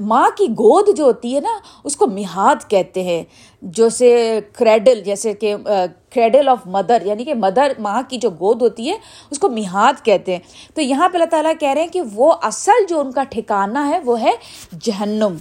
ماں 0.00 0.28
کی 0.36 0.46
گود 0.46 0.96
جو 0.96 1.04
ہوتی 1.04 1.34
ہے 1.34 1.40
نا، 1.40 1.58
اس 1.84 1.96
کو 1.96 2.06
میہاد 2.06 2.68
کہتے 2.70 3.02
ہیں۔ 3.02 3.22
جیسے 3.62 4.40
کریڈل، 4.52 5.02
جیسے 5.04 5.32
کہ 5.32 5.54
کریڈل 6.14 6.48
آف 6.48 6.66
مدر 6.66 7.02
یعنی 7.04 7.24
کہ 7.24 7.34
مدر، 7.34 7.72
ماں 7.78 8.00
کی 8.08 8.18
جو 8.18 8.30
گود 8.30 8.62
ہوتی 8.62 8.90
ہے، 8.90 8.96
اس 9.30 9.38
کو 9.38 9.48
میہاد 9.48 10.04
کہتے 10.04 10.32
ہیں۔ 10.32 10.74
تو 10.74 10.80
یہاں 10.82 11.08
پہ 11.08 11.16
اللہ 11.16 11.28
تعالیٰ 11.30 11.52
کہہ 11.60 11.68
رہے 11.68 11.80
ہیں 11.80 11.88
کہ 11.88 12.02
وہ 12.14 12.32
اصل 12.42 12.84
جو 12.88 13.00
ان 13.00 13.12
کا 13.12 13.22
ٹھکانا 13.30 13.88
ہے، 13.88 13.98
وہ 14.04 14.20
ہے 14.20 14.32
جہنم۔ 14.80 15.36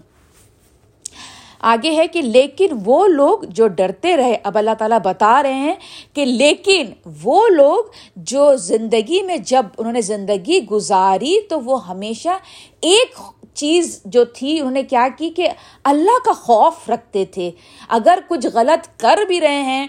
آگے 1.59 1.95
ہے 1.95 2.07
کہ 2.07 2.21
لیکن 2.21 2.65
وہ 2.85 3.07
لوگ 3.07 3.39
جو 3.43 3.67
ڈرتے 3.67 4.17
رہے، 4.17 4.37
اب 4.43 4.57
اللہ 4.57 4.71
تعالیٰ 4.77 4.99
بتا 5.03 5.43
رہے 5.43 5.53
ہیں 5.53 5.75
کہ 6.13 6.25
لیکن 6.25 6.85
وہ 7.23 7.47
لوگ 7.47 7.83
جو 8.15 8.55
زندگی 8.55 9.21
میں 9.21 9.37
جب 9.37 9.65
انہوں 9.77 9.93
نے 9.93 10.01
زندگی 10.01 10.65
گزاری 10.65 11.41
تو 11.41 11.61
وہ 11.61 11.87
ہمیشہ 11.87 12.37
ایک 12.81 13.19
چیز 13.53 14.01
جو 14.05 14.25
تھی، 14.25 14.59
انہوں 14.59 14.71
نے 14.71 14.83
کیا 14.83 15.07
کی 15.17 15.29
کہ 15.29 15.47
اللہ 15.83 16.25
کا 16.25 16.33
خوف 16.33 16.89
رکھتے 16.89 17.25
تھے۔ 17.25 17.51
اگر 17.89 18.19
کچھ 18.27 18.47
غلط 18.53 18.99
کر 18.99 19.19
بھی 19.27 19.41
رہے 19.41 19.61
ہیں 19.61 19.87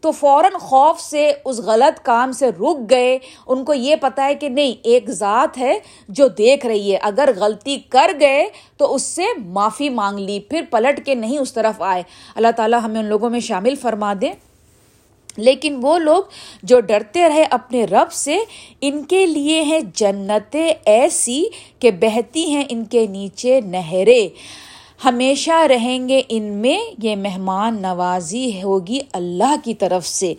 تو 0.00 0.10
فوراً 0.10 0.52
خوف 0.52 1.00
سے 1.00 1.32
اس 1.44 1.58
غلط 1.58 2.04
کام 2.04 2.32
سے 2.32 2.48
رک 2.48 2.90
گئے۔ 2.90 3.18
ان 3.46 3.64
کو 3.64 3.74
یہ 3.74 3.96
پتا 3.96 4.24
ہے 4.24 4.34
کہ 4.34 4.48
نہیں، 4.48 4.74
ایک 4.82 5.10
ذات 5.10 5.58
ہے 5.58 5.78
جو 6.08 6.28
دیکھ 6.28 6.66
رہی 6.66 6.92
ہے۔ 6.92 6.98
اگر 7.02 7.28
غلطی 7.36 7.76
کر 7.88 8.10
گئے 8.20 8.46
تو 8.76 8.94
اس 8.94 9.02
سے 9.02 9.24
معافی 9.38 9.88
مانگ 9.88 10.18
لی، 10.18 10.40
پھر 10.40 10.60
پلٹ 10.70 11.06
کے 11.06 11.14
نہیں 11.14 11.38
اس 11.38 11.52
طرف 11.52 11.82
آئے۔ 11.82 12.02
اللہ 12.34 12.48
تعالیٰ 12.56 12.80
ہمیں 12.82 13.00
ان 13.00 13.06
لوگوں 13.06 13.30
میں 13.30 13.40
شامل 13.40 13.74
فرما 13.74 14.14
دیں 14.20 14.32
لیکن 15.36 15.78
وہ 15.82 15.98
لوگ 15.98 16.22
جو 16.62 16.80
ڈرتے 16.80 17.28
رہے 17.28 17.44
اپنے 17.50 17.84
رب 17.84 18.12
سے، 18.12 18.38
ان 18.80 19.04
کے 19.04 19.26
لیے 19.26 19.62
ہیں 19.62 19.80
جنتیں 19.94 20.74
ایسی 20.84 21.44
کہ 21.78 21.90
بہتی 21.90 22.50
ہیں 22.50 22.64
ان 22.68 22.84
کے 22.84 23.06
نیچے 23.06 23.60
نہریں۔ 23.60 24.28
ہمیشہ 25.04 25.66
رہیں 25.68 26.08
گے 26.08 26.22
ان 26.28 26.42
میں، 26.42 26.94
یہ 27.02 27.16
مہمان 27.16 27.82
نوازی 27.82 28.62
ہوگی 28.62 29.00
اللہ 29.12 29.54
کی 29.64 29.74
طرف 29.74 30.06
سے۔ 30.06 30.34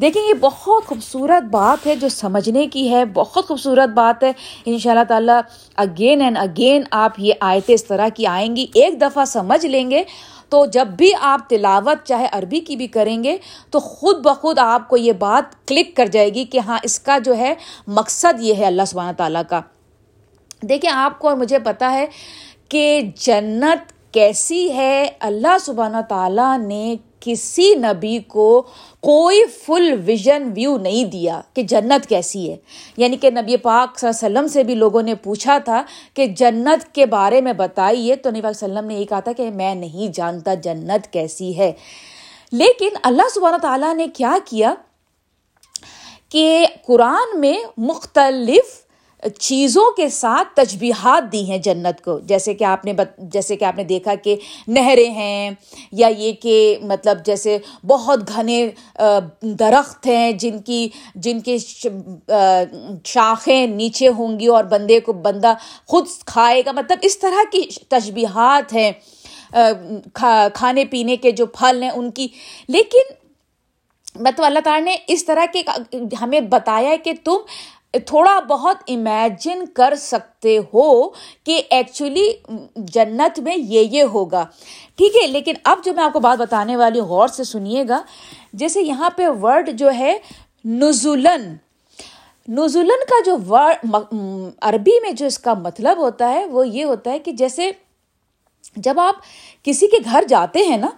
دیکھیں، 0.00 0.22
یہ 0.22 0.34
بہت 0.40 0.86
خوبصورت 0.86 1.42
بات 1.42 1.86
ہے 1.86 1.96
جو 1.96 2.08
سمجھنے 2.08 2.66
کی 2.66 2.90
ہے، 2.90 3.04
بہت 3.04 3.48
خوبصورت 3.48 3.88
بات 3.88 4.24
ہے۔ 4.24 4.32
ان 4.64 4.78
شاء 4.78 4.90
اللہ 4.90 5.04
تعالیٰ 5.08 5.40
اگین 5.76 6.22
اینڈ 6.22 6.38
اگین 6.38 6.82
آپ 6.90 7.12
یہ 7.18 7.34
آیتیں 7.40 7.74
اس 7.74 7.84
طرح 7.84 8.08
کی 8.08 8.26
آئیں 8.26 8.56
گی۔ 8.56 8.66
ایک 8.74 9.00
دفعہ 9.00 9.24
سمجھ 9.24 9.66
لیں 9.66 9.90
گے 9.90 10.02
تو 10.48 10.66
جب 10.66 10.86
بھی 10.86 11.12
آپ 11.20 11.50
تلاوت 11.50 12.06
چاہے 12.06 12.26
عربی 12.32 12.60
کی 12.60 12.76
بھی 12.76 12.86
کریں 12.86 13.24
گے 13.24 13.36
تو 13.70 13.80
خود 13.80 14.16
بخود 14.16 14.58
آپ 14.58 14.88
کو 14.88 14.96
یہ 14.96 15.12
بات 15.12 15.68
کلک 15.68 15.96
کر 15.96 16.06
جائے 16.06 16.34
گی 16.34 16.44
کہ 16.44 16.58
ہاں 16.58 16.78
اس 16.82 17.00
کا 17.00 17.18
جو 17.18 17.36
ہے 17.36 17.54
مقصد 17.86 18.40
یہ 18.40 18.54
ہے 18.54 18.64
اللہ 18.64 18.82
سبحانہ 18.86 19.16
تعالیٰ 19.16 19.42
کا۔ 19.48 19.60
دیکھیں، 20.62 20.90
آپ 20.90 21.18
کو 21.18 21.28
اور 21.28 21.36
مجھے 21.36 21.58
پتا 21.58 21.92
ہے 21.92 22.06
کہ 22.68 23.00
جنت 23.16 23.99
کیسی 24.12 24.72
ہے؟ 24.72 25.08
اللہ 25.20 25.58
سبحانہ 25.60 25.96
تعالیٰ 26.08 26.58
نے 26.58 26.96
کسی 27.20 27.74
نبی 27.74 28.18
کو 28.18 28.62
کوئی 29.00 29.42
فل 29.64 30.00
ویژن 30.04 30.52
ویو 30.56 30.78
نہیں 30.78 31.04
دیا 31.04 31.40
کہ 31.54 31.62
جنت 31.62 32.08
کیسی 32.08 32.50
ہے۔ 32.50 32.56
یعنی 32.96 33.16
کہ 33.16 33.30
نبی 33.30 33.56
پاک 33.56 33.98
صلی 33.98 34.08
اللہ 34.08 34.26
علیہ 34.26 34.38
وسلم 34.38 34.52
سے 34.52 34.64
بھی 34.64 34.74
لوگوں 34.74 35.02
نے 35.02 35.14
پوچھا 35.14 35.58
تھا 35.58 35.82
کہ 36.14 36.26
جنت 36.26 36.94
کے 36.94 37.06
بارے 37.06 37.40
میں 37.40 37.52
بتائیے 37.52 38.16
تو 38.16 38.30
نبی 38.30 38.40
پاک 38.40 38.56
صلی 38.56 38.66
اللہ 38.66 38.78
علیہ 38.78 38.86
وسلم 38.86 38.96
نے 38.96 39.02
یہ 39.02 39.08
کہا 39.08 39.20
تھا 39.20 39.32
کہ 39.32 39.50
میں 39.50 39.74
نہیں 39.74 40.16
جانتا 40.16 40.54
جنت 40.54 41.12
کیسی 41.12 41.58
ہے۔ 41.58 41.72
لیکن 42.52 42.88
اللہ 43.02 43.28
سبحانہ 43.34 43.56
تعالیٰ 43.56 43.94
نے 43.94 44.06
کیا 44.14 44.36
کیا 44.44 44.74
کہ 46.28 46.66
قرآن 46.86 47.40
میں 47.40 47.58
مختلف 47.76 48.89
چیزوں 49.28 49.84
کے 49.96 50.08
ساتھ 50.08 50.48
تجبیہات 50.54 51.32
دی 51.32 51.50
ہیں 51.50 51.58
جنت 51.58 52.04
کو۔ 52.04 52.18
جیسے 52.20 52.54
کہ 52.54 52.64
آپ 52.64 52.84
نے 52.84 52.92
جیسے 53.18 53.56
کہ 53.56 53.64
آپ 53.64 53.76
نے 53.76 53.84
دیکھا 53.84 54.14
کہ 54.14 54.36
نہریں 54.68 55.10
ہیں 55.10 55.50
یا 55.92 56.08
یہ 56.08 56.32
کہ 56.32 56.76
مطلب 56.82 57.18
جیسے 57.26 57.58
بہت 57.86 58.28
گھنے 58.28 58.70
درخت 59.42 60.06
ہیں 60.06 60.32
جن 60.32 60.58
کی، 60.58 60.88
جن 61.14 61.40
کے 61.40 61.56
شاخیں 63.04 63.66
نیچے 63.66 64.08
ہوں 64.08 64.38
گی 64.40 64.46
اور 64.46 64.64
بندے 64.64 65.00
کو 65.00 65.12
بندہ 65.12 65.54
خود 65.86 66.06
کھائے 66.26 66.62
گا۔ 66.66 66.72
مطلب 66.72 66.98
اس 67.02 67.18
طرح 67.18 67.42
کی 67.52 67.62
تجبیہات 67.88 68.72
ہیں 68.72 68.92
کھانے 70.54 70.84
پینے 70.84 71.16
کے 71.16 71.30
جو 71.30 71.46
پھل 71.46 71.82
ہیں 71.82 71.90
ان 71.90 72.10
کی۔ 72.10 72.28
لیکن 72.68 73.12
مطلب 74.14 74.44
اللہ 74.46 74.60
تعالیٰ 74.64 74.84
نے 74.84 74.96
اس 75.06 75.24
طرح 75.24 75.44
کے، 75.52 75.62
ہمیں 76.20 76.40
بتایا 76.40 76.90
ہے 76.90 76.98
کہ 76.98 77.12
تم 77.24 77.36
تھوڑا 77.94 78.38
بہت 78.40 78.76
امیجن 78.88 79.64
کر 79.74 79.94
سکتے 79.98 80.56
ہو 80.74 81.08
کہ 81.44 81.60
ایکچولی 81.70 82.30
جنت 82.76 83.38
میں 83.38 83.56
یہ 83.56 83.80
یہ 83.90 84.02
ہوگا۔ 84.02 84.44
ٹھیک 84.98 85.16
ہے، 85.16 85.26
لیکن 85.26 85.54
اب 85.64 85.78
جو 85.84 85.94
میں 85.94 86.04
آپ 86.04 86.12
کو 86.12 86.20
بات 86.20 86.38
بتانے 86.38 86.76
والی 86.76 87.00
غور 87.00 87.28
سے 87.28 87.44
سنیے 87.44 87.84
گا۔ 87.88 88.00
جیسے 88.52 88.82
یہاں 88.82 89.10
پہ 89.10 89.28
ورڈ 89.42 89.70
جو 89.78 89.90
ہے 89.98 90.16
نزولن 90.64 91.54
نزولن 92.48 93.04
کا 93.08 93.22
جو 93.24 93.36
ورڈ 93.48 93.94
عربی 94.60 94.98
میں 95.02 95.10
جو 95.12 95.26
اس 95.26 95.38
کا 95.38 95.54
مطلب 95.54 95.98
ہوتا 95.98 96.30
ہے، 96.30 96.44
وہ 96.46 96.66
یہ 96.68 96.84
ہوتا 96.84 97.10
ہے 97.10 97.18
کہ 97.18 97.32
جیسے 97.32 97.70
جب 98.76 99.00
آپ 99.00 99.14
کسی 99.64 99.86
کے 99.86 99.96
گھر 100.04 100.24
جاتے 100.28 100.62
ہیں 100.62 100.76
نا، 100.76 100.88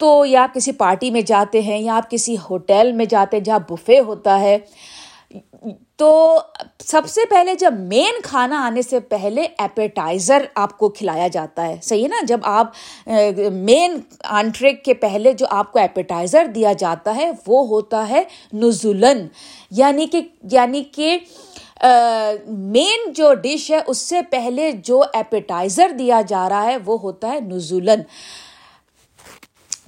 تو 0.00 0.24
یا 0.26 0.42
آپ 0.42 0.54
کسی 0.54 0.72
پارٹی 0.72 1.10
میں 1.10 1.20
جاتے 1.20 1.60
ہیں، 1.62 1.78
یا 1.78 1.96
آپ 1.96 2.10
کسی 2.10 2.36
ہوٹل 2.50 2.92
میں 2.92 3.04
جاتے 3.04 3.36
ہیں 3.36 3.44
جہاں 3.44 3.58
بفے 3.68 4.00
ہوتا 4.00 4.40
ہے۔ 4.40 4.58
تو 6.02 6.40
سب 6.84 7.02
سے 7.08 7.20
پہلے 7.30 7.54
جب 7.54 7.74
مین 7.78 8.14
کھانا 8.22 8.66
آنے 8.66 8.82
سے 8.82 9.00
پہلے 9.00 9.42
ایپیٹائزر 9.58 10.42
آپ 10.54 10.78
کو 10.78 10.88
کھلایا 10.88 11.28
جاتا 11.28 11.66
ہے۔ 11.66 11.76
صحیح 11.82 12.02
ہے 12.02 12.08
نا؟ 12.08 12.20
جب 12.26 12.40
آپ 12.42 12.66
مین 13.52 14.00
آنٹریک 14.24 14.84
کے 14.84 14.94
پہلے 14.94 15.32
جو 15.32 15.46
آپ 15.50 15.72
کو 15.72 15.78
ایپیٹائزر 15.78 16.46
دیا 16.46 16.72
جاتا 16.72 17.16
ہے 17.16 17.30
وہ 17.46 17.66
ہوتا 17.66 18.08
ہے 18.08 18.22
نزولن 18.52 19.26
یعنی 19.70 20.06
کہ 20.06 20.20
یعنی 20.52 20.82
کہ 20.82 21.18
مین 22.48 23.12
جو 23.12 23.34
ڈش 23.34 23.70
ہے 23.70 23.80
اس 23.86 23.98
سے 23.98 24.22
پہلے 24.22 24.72
جو 24.72 25.02
ایپیٹائزر 25.12 25.90
دیا 25.90 26.20
جا 26.28 26.48
رہا 26.48 26.64
ہے 26.64 26.76
وہ 26.84 26.98
ہوتا 27.00 27.32
ہے 27.32 27.40
نزولن 27.40 28.00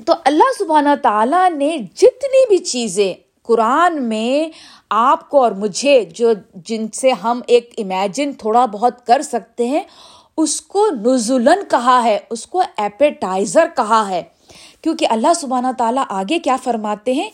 تو 0.04 0.12
اللہ 0.24 0.52
سبحانہ 0.58 0.94
تعالیٰ 1.02 1.50
نے 1.50 1.78
جتنی 1.94 2.48
بھی 2.48 2.58
چیزیں 2.58 3.14
قرآن 3.42 4.02
میں 4.02 4.58
آپ 4.96 5.28
کو 5.28 5.42
اور 5.42 5.52
مجھے 5.52 6.04
جو 6.04 6.32
جن 6.54 6.88
سے 6.88 7.10
ہم 7.10 7.40
ایک 7.46 7.74
امیجن 7.78 8.32
تھوڑا 8.32 8.66
بہت 8.66 9.06
کر 9.06 9.22
سکتے 9.22 9.66
ہیں، 9.66 9.82
اس 10.36 10.60
کو 10.60 10.86
نزولن 10.90 11.64
کہا 11.70 12.04
ہے، 12.04 12.18
اس 12.30 12.46
کو 12.46 12.62
ایپیٹائزر 12.76 13.64
کہا 13.76 14.08
ہے۔ 14.08 14.22
کیونکہ 14.82 15.06
اللہ 15.10 15.32
سبحانہ 15.36 15.66
تعالیٰ 15.78 16.04
آگے 16.08 16.38
کیا 16.38 16.56
فرماتے 16.64 17.12
ہیں؟ 17.12 17.30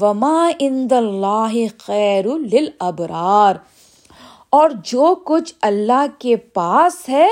وما 0.00 0.50
اند 0.58 0.92
اللہ 0.92 1.52
خیر 1.78 2.24
ابرار 2.80 3.54
اور 4.50 4.70
جو 4.84 5.14
کچھ 5.24 5.54
اللہ 5.62 6.06
کے 6.18 6.36
پاس 6.36 7.08
ہے 7.08 7.28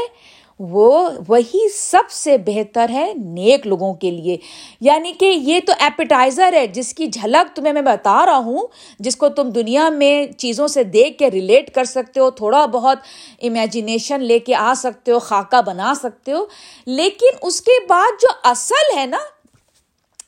وہ 0.58 1.10
وہی 1.28 1.68
سب 1.68 2.10
سے 2.10 2.38
بہتر 2.38 2.90
ہے 2.90 3.12
نیک 3.16 3.66
لوگوں 3.66 3.94
کے 3.94 4.10
لیے۔ 4.10 4.36
یعنی 4.80 5.12
کہ 5.12 5.24
یہ 5.24 5.60
تو 5.66 5.72
ایپیٹائزر 5.78 6.52
ہے، 6.52 6.66
جس 6.66 6.94
کی 6.94 7.06
جھلک 7.06 7.56
تمہیں 7.56 7.72
میں 7.72 7.82
بتا 7.82 8.26
رہا 8.26 8.36
ہوں، 8.36 8.66
جس 8.98 9.16
کو 9.16 9.28
تم 9.28 9.48
دنیا 9.48 9.88
میں 9.88 10.26
چیزوں 10.38 10.66
سے 10.66 10.84
دیکھ 10.84 11.18
کے 11.18 11.30
ریلیٹ 11.30 11.74
کر 11.74 11.84
سکتے 11.84 12.20
ہو، 12.20 12.30
تھوڑا 12.30 12.66
بہت 12.66 12.98
امیجنیشن 13.42 14.20
لے 14.20 14.38
کے 14.38 14.54
آ 14.54 14.74
سکتے 14.76 15.12
ہو، 15.12 15.18
خاکہ 15.18 15.62
بنا 15.62 15.92
سکتے 15.94 16.32
ہو۔ 16.32 16.46
لیکن 16.86 17.36
اس 17.42 17.60
کے 17.60 17.86
بعد 17.88 18.22
جو 18.22 18.28
اصل 18.44 18.98
ہے 18.98 19.06
نا 19.06 19.18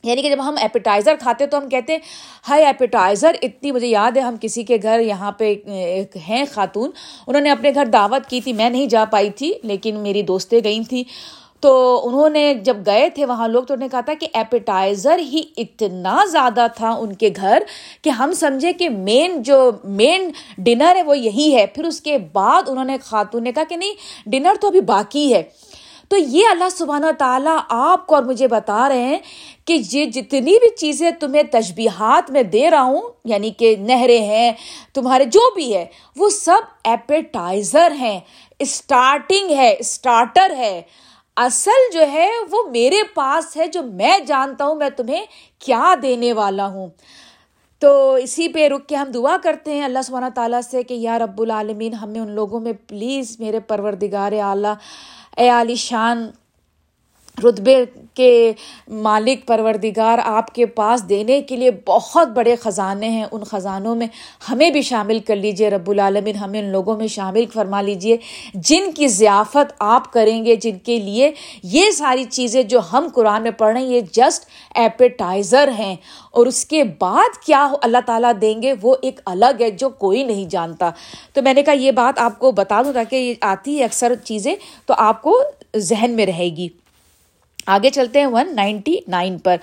یعنی 0.03 0.23
کہ 0.23 0.31
جب 0.31 0.37
ہم 0.45 0.55
ایپیٹائزر 0.61 1.15
کھاتے 1.21 1.47
تو 1.47 1.59
ہم 1.59 1.69
کہتے 1.69 1.93
ہیں 1.93 2.01
ہائی 2.49 2.65
ایپیٹائزر 2.65 3.33
اتنی 3.43 3.73
مجھے 3.73 3.87
یاد 3.87 4.13
ہے 4.13 4.23
ہم 4.23 4.35
کسی 4.41 4.63
کے 4.63 4.79
گھر 4.83 5.01
یہاں 5.01 5.33
پہ 5.33 5.55
ایک 5.67 6.17
ہیں 6.29 6.45
خاتون، 6.53 6.91
انہوں 7.27 7.43
نے 7.43 7.51
اپنے 7.51 7.71
گھر 7.75 7.85
دعوت 7.85 8.31
کی 8.31 8.41
تھی، 8.41 8.53
میں 8.53 8.71
نہیں 8.71 8.87
جا 8.87 9.05
پائی 9.05 9.31
تھی، 9.31 9.55
لیکن 9.63 9.97
میری 9.97 10.23
دوستیں 10.23 10.61
گئی 10.65 10.85
تھیں۔ 10.85 11.05
تو 11.61 12.01
انہوں 12.09 12.29
نے 12.29 12.55
جب 12.55 12.77
گئے 12.87 13.09
تھے 13.09 13.27
وہاں 13.27 13.49
لوگ 13.49 13.65
تو 13.65 13.75
انہوں 13.75 13.85
نے 13.85 13.91
کہا 13.91 14.01
تھا 14.01 14.13
کہ 14.21 14.27
ایپیٹائزر 14.33 15.19
ہی 15.19 15.43
اتنا 15.57 16.25
زیادہ 16.25 16.67
تھا 16.77 16.91
ان 16.91 17.13
کے 17.13 17.31
گھر 17.37 17.63
کہ 18.03 18.11
ہم 18.11 18.33
سمجھے 18.33 18.73
کہ 18.73 18.89
مین 18.89 19.43
جو 19.43 19.71
مین 19.85 20.31
ڈنر 20.59 20.97
ہے 20.97 21.03
وہ 21.03 21.19
یہی 21.19 21.57
ہے۔ 21.57 21.67
پھر 21.67 21.85
اس 21.85 22.01
کے 22.01 22.19
بعد 22.33 22.63
انہوں 22.69 22.85
نے 22.85 22.97
خاتون 23.03 23.45
نے 23.45 23.53
کہا 23.53 23.65
کہ 23.69 23.77
نہیں 23.77 23.95
ڈنر 24.27 24.53
تو 24.61 24.69
ابھی 24.69 24.81
باقی 24.81 25.35
ہے۔ 25.35 25.43
تو 26.09 26.17
یہ 26.17 26.47
اللہ 26.51 26.69
سبحانہ 26.71 27.07
تعالیٰ 27.19 27.57
آپ 27.69 28.07
کو 28.07 28.15
اور 28.15 28.23
مجھے 28.23 28.49
بتا 28.49 28.89
رہے 28.89 29.03
ہیں 29.03 29.19
کہ 29.71 29.97
یہ 29.97 30.05
جتنی 30.05 30.53
بھی 30.59 30.77
چیزیں 30.77 31.11
تمہیں 31.11 31.43
تجبیہات 31.43 32.31
میں 32.31 32.43
دے 32.43 32.71
رہا 32.71 32.83
ہوں 32.83 33.03
یعنی 33.25 33.51
کہ 33.51 33.77
نہریں 33.79 34.25
ہیں، 34.25 34.53
تمہارے 34.95 35.25
جو 35.25 35.55
بھی 35.55 35.75
ہے، 35.75 35.87
وہ 36.17 36.31
سب 36.31 36.61
ایپیٹائزر 36.85 37.93
ہیں 37.93 38.21
اسٹارٹنگ 38.59 39.51
ہے 39.51 39.77
اسٹارٹر 39.79 40.57
ہے۔ 40.57 40.83
اصل 41.37 41.93
جو 41.93 42.01
ہے، 42.13 42.31
وہ 42.51 42.63
میرے 42.71 43.03
پاس 43.15 43.57
ہے 43.57 43.67
جو 43.67 43.83
میں 43.83 44.19
جانتا 44.27 44.65
ہوں، 44.65 44.75
میں 44.75 44.91
تمہیں 44.91 45.25
کیا 45.59 45.95
دینے 46.03 46.33
والا 46.33 46.67
ہوں۔ 46.67 46.87
تو 47.79 48.15
اسی 48.15 48.49
پہ 48.49 48.69
رک 48.69 48.87
کے 48.87 48.97
ہم 48.97 49.11
دعا 49.11 49.37
کرتے 49.43 49.73
ہیں 49.73 49.83
اللہ 49.83 49.99
سبحانہ 50.05 50.27
تعالیٰ 50.35 50.61
سے 50.71 50.83
کہ 50.83 50.95
یا 50.95 51.19
رب 51.19 51.43
العالمین، 51.43 51.95
ہمیں 51.95 52.21
ان 52.21 52.31
لوگوں 52.31 52.61
میں 52.61 52.73
پلیز 52.87 53.41
میرے 53.41 53.61
پروردگار 53.61 54.33
اعلیٰ، 54.33 54.75
اے 55.37 55.49
علی 55.49 55.75
شان 55.75 56.31
رتبے 57.45 57.85
کے 58.15 58.53
مالک 58.89 59.47
پروردگار 59.47 60.19
آپ 60.25 60.55
کے 60.55 60.67
پاس 60.67 61.09
دینے 61.09 61.41
کے 61.41 61.57
لیے 61.57 61.71
بہت 61.87 62.29
بڑے 62.29 62.57
خزانے 62.57 63.09
ہیں۔ 63.09 63.25
ان 63.33 63.45
خزانوں 63.45 63.95
میں 63.95 64.07
ہمیں 64.51 64.71
بھی 64.71 64.83
شامل 64.83 65.19
کر 65.19 65.37
لیجیے 65.37 65.71
رب 65.71 65.91
العالمین 65.91 66.37
ہمیں 66.37 66.61
ان 66.61 66.69
لوگوں 66.69 66.97
میں 66.97 67.07
شامل 67.07 67.45
فرما 67.55 67.81
لیجیے 67.81 68.17
جن 68.55 68.93
کی 68.93 69.09
ضیافت 69.09 69.73
آپ 69.79 70.13
کریں 70.13 70.45
گے، 70.45 70.57
جن 70.57 70.79
کے 70.79 70.99
لیے 70.99 71.31
یہ 71.63 71.91
ساری 71.91 72.25
چیزیں 72.25 72.63
جو 72.63 72.81
ہم 72.93 73.09
قرآن 73.15 73.43
میں 73.43 73.51
پڑھ 73.51 73.73
رہے 73.73 73.81
ہیں، 73.81 73.89
یہ 73.89 74.01
جسٹ 74.13 74.45
ایپیٹائزر 74.75 75.71
ہیں۔ 75.79 75.97
اور 76.31 76.47
اس 76.47 76.65
کے 76.65 76.85
بعد 76.85 77.47
کیا 77.47 77.69
اللہ 77.83 77.99
تعالیٰ 78.07 78.33
دیں 78.41 78.63
گے؟ 78.63 78.75
وہ 78.83 78.97
ایک 79.03 79.21
الگ 79.27 79.61
ہے 79.61 79.71
جو 79.71 79.89
کوئی 79.89 80.25
نہیں 80.25 80.45
جانتا۔ 80.45 80.91
تو 81.33 81.43
میں 81.43 81.55
نے 81.55 81.63
کہا 81.63 81.73
یہ 81.73 81.91
بات 81.91 82.19
آپ 82.19 82.39
کو 82.39 82.53
بتا 82.53 82.83
دوں 82.83 82.93
تاکہ 82.93 83.17
یہ 83.17 83.35
آتی 83.41 83.79
ہے 83.79 83.85
اکثر 83.85 84.15
چیزیں، 84.25 84.55
تو 84.87 84.95
آپ 84.97 85.23
کو 85.23 85.43
ذہن 85.77 86.11
میں 86.11 86.27
رہے 86.27 86.49
گی۔ 86.57 86.69
آگے 87.71 87.91
چلتے 87.91 88.19
ہیں 88.21 88.27
ون 88.27 88.55
نائنٹی 88.57 88.97
نائن 89.09 89.39
پر۔ 89.39 89.57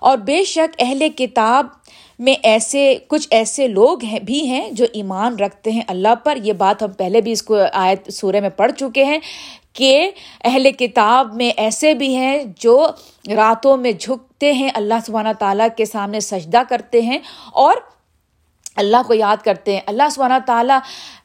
اور 0.00 0.18
بے 0.18 0.42
شک 0.44 0.74
اہل 0.78 1.08
کتاب 1.16 1.66
میں 2.18 2.34
ایسے 2.42 2.96
کچھ 3.08 3.28
ایسے 3.30 3.66
لوگ 3.68 4.04
ہیں 4.04 4.20
بھی 4.20 4.46
ہیں 4.46 4.70
جو 4.70 4.86
ایمان 4.92 5.36
رکھتے 5.36 5.70
ہیں 5.70 5.82
اللہ 5.88 6.14
پر۔ 6.24 6.36
یہ 6.36 6.52
بات 6.52 6.82
ہم 6.82 6.90
پہلے 6.92 7.20
بھی 7.20 7.32
اس 7.32 7.42
کو 7.42 7.56
آیت 7.72 8.12
سورہ 8.12 8.40
میں 8.40 8.50
پڑھ 8.56 8.72
چکے 8.72 9.04
ہیں 9.04 9.18
کہ 9.72 10.10
اہل 10.44 10.70
کتاب 10.72 11.34
میں 11.34 11.50
ایسے 11.56 11.94
بھی 11.94 12.14
ہیں 12.16 12.42
جو 12.56 12.86
راتوں 13.36 13.76
میں 13.76 13.92
جھکتے 13.92 14.52
ہیں، 14.52 14.70
اللہ 14.74 14.94
سبحانہ 15.06 15.32
تعالیٰ 15.38 15.68
کے 15.76 15.84
سامنے 15.84 16.20
سجدہ 16.20 16.62
کرتے 16.68 17.00
ہیں 17.02 17.18
اور 17.52 17.76
اللہ 18.76 19.02
کو 19.06 19.14
یاد 19.14 19.44
کرتے 19.44 19.74
ہیں۔ 19.74 19.80
اللہ 19.86 20.08
سبحانہ 20.12 20.38
تعالیٰ 20.46 20.78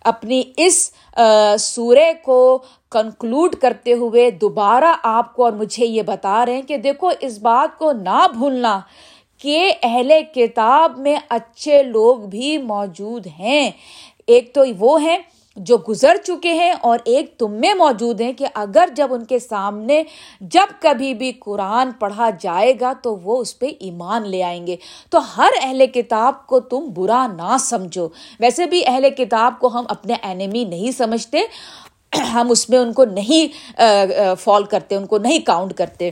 اپنی 0.04 0.42
اس 0.58 0.92
سورے 1.60 2.12
کو 2.24 2.38
کنکلوڈ 2.94 3.56
کرتے 3.56 3.94
ہوئے 3.94 4.32
دوبارہ 4.32 4.94
آپ 5.04 5.36
کو 5.36 5.44
اور 5.44 5.54
مجھے 5.54 5.86
یہ 5.86 6.02
بتا 6.02 6.46
رہے 6.46 6.54
ہیں 6.54 6.62
کہ 6.62 6.78
دیکھو، 6.78 7.10
اس 7.20 7.38
بات 7.40 7.78
کو 7.80 7.92
نہ 7.92 8.26
بھولنا 8.34 8.80
کہ 9.38 9.74
اہل 9.84 10.12
کتاب 10.36 10.98
میں 10.98 11.16
اچھے 11.30 11.84
لوگ 11.84 12.18
بھی 12.18 12.58
موجود 12.58 13.28
ہیں۔ 13.40 13.72
ایک 14.28 14.54
تو 14.54 14.62
وہ 14.80 15.02
ہیں 15.02 15.18
جو 15.56 15.78
گزر 15.90 16.18
چکے 16.24 16.54
ہیں 16.54 16.72
اور 16.82 17.00
ایک 17.06 17.38
تم 17.38 17.52
میں 17.52 17.74
موجود 17.74 18.22
ہیں 18.22 18.34
کہ 18.34 18.46
اگر 18.56 18.90
جب 18.96 19.14
ان 19.14 19.26
کے 19.26 19.40
سامنے 19.40 20.04
جب 20.42 20.72
کبھی 20.82 21.14
بھی 21.14 21.32
قرآن 21.40 21.92
پڑھا 22.00 22.30
جائے 22.40 22.74
گا 22.82 22.94
تو 23.04 23.16
وہ 23.16 23.38
اس 23.38 23.60
پہ 23.60 23.66
ایمان 23.80 24.28
لے 24.28 24.44
آئیں 24.44 24.68
گے۔ 24.68 24.76
تو 25.10 25.20
ہر 25.38 25.50
اہل 25.62 25.86
کتاب 25.88 26.48
کو 26.48 26.60
تم 26.60 26.88
برا 26.96 27.28
نہ 27.28 27.56
سمجھو۔ 27.60 28.08
ویسے 28.40 28.66
بھی 28.66 28.82
اہل 28.86 29.10
کتاب 29.18 29.54
کو 29.60 29.68
ہم 29.68 29.86
اپنے 29.90 30.14
اینیمی 30.22 30.64
نہیں 30.64 30.92
سمجھتے۔ 30.92 31.40
ہم 32.34 32.52
اس 32.52 32.70
میں 32.70 32.78
ان 32.80 32.94
کو 32.94 33.06
نہیں 33.06 33.48
فال 34.40 34.64
کرتے، 34.64 34.96
ان 34.96 35.06
کو 35.06 35.18
نہیں 35.18 35.40
کاؤنٹ 35.46 35.74
کرتے۔ 35.74 36.10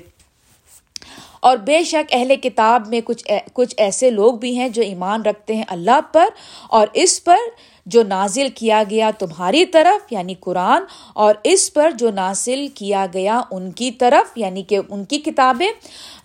اور 1.39 1.57
بے 1.57 1.81
شک 1.83 2.13
اہل 2.13 2.35
کتاب 2.35 2.87
میں 2.87 2.99
کچھ 3.05 3.23
کچھ 3.53 3.73
ایسے 3.77 4.09
لوگ 4.09 4.33
بھی 4.33 4.55
ہیں 4.57 4.67
جو 4.69 4.81
ایمان 4.81 5.21
رکھتے 5.21 5.55
ہیں 5.55 5.63
اللہ 5.67 5.99
پر، 6.11 6.29
اور 6.69 6.87
اس 6.93 7.23
پر 7.23 7.37
جو 7.85 8.03
نازل 8.03 8.47
کیا 8.55 8.83
گیا 8.89 9.09
تمہاری 9.19 9.65
طرف 9.65 10.11
یعنی 10.13 10.33
قرآن، 10.39 10.83
اور 11.13 11.35
اس 11.43 11.73
پر 11.73 11.91
جو 11.91 12.11
نازل 12.11 12.67
کیا 12.75 13.05
گیا 13.13 13.41
ان 13.51 13.71
کی 13.71 13.91
طرف 13.91 14.37
یعنی 14.37 14.63
کہ 14.63 14.79
ان 14.89 15.03
کی 15.05 15.17
کتابیں، 15.19 15.71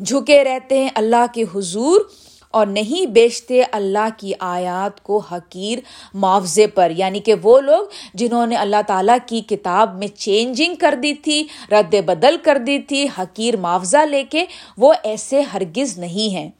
جھکے 0.00 0.42
رہتے 0.45 0.78
ہیں 0.78 0.90
اللہ 0.95 1.25
کے 1.35 1.45
حضور۔ 1.54 2.00
اور 2.50 2.66
نہیں 2.66 3.06
بیچتے 3.06 3.62
اللہ 3.72 4.08
کی 4.16 4.32
آیات 4.38 5.02
کو 5.02 5.18
حقیر 5.18 5.78
معاوضے 6.14 6.66
پر۔ 6.66 6.92
یعنی 6.96 7.20
کہ 7.20 7.34
وہ 7.42 7.60
لوگ 7.60 7.86
جنہوں 8.14 8.46
نے 8.46 8.56
اللہ 8.56 8.82
تعالیٰ 8.86 9.18
کی 9.26 9.40
کتاب 9.40 9.98
میں 9.98 10.08
چینجنگ 10.08 10.74
کر 10.74 10.94
دی 11.02 11.14
تھی، 11.14 11.46
رد 11.70 11.94
بدل 12.06 12.36
کر 12.42 12.58
دی 12.58 12.78
تھی، 12.78 13.06
حقیر 13.18 13.56
معاوضہ 13.56 14.04
لے 14.04 14.24
کے، 14.24 14.44
وہ 14.78 14.92
ایسے 15.02 15.40
ہرگز 15.40 15.98
نہیں 15.98 16.34
ہیں۔ 16.34 16.50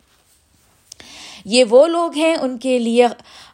یہ 1.45 1.65
وہ 1.71 1.87
لوگ 1.87 2.17
ہیں 2.17 2.35
ان 2.35 2.59
کے 2.59 2.79
لیے 2.79 3.07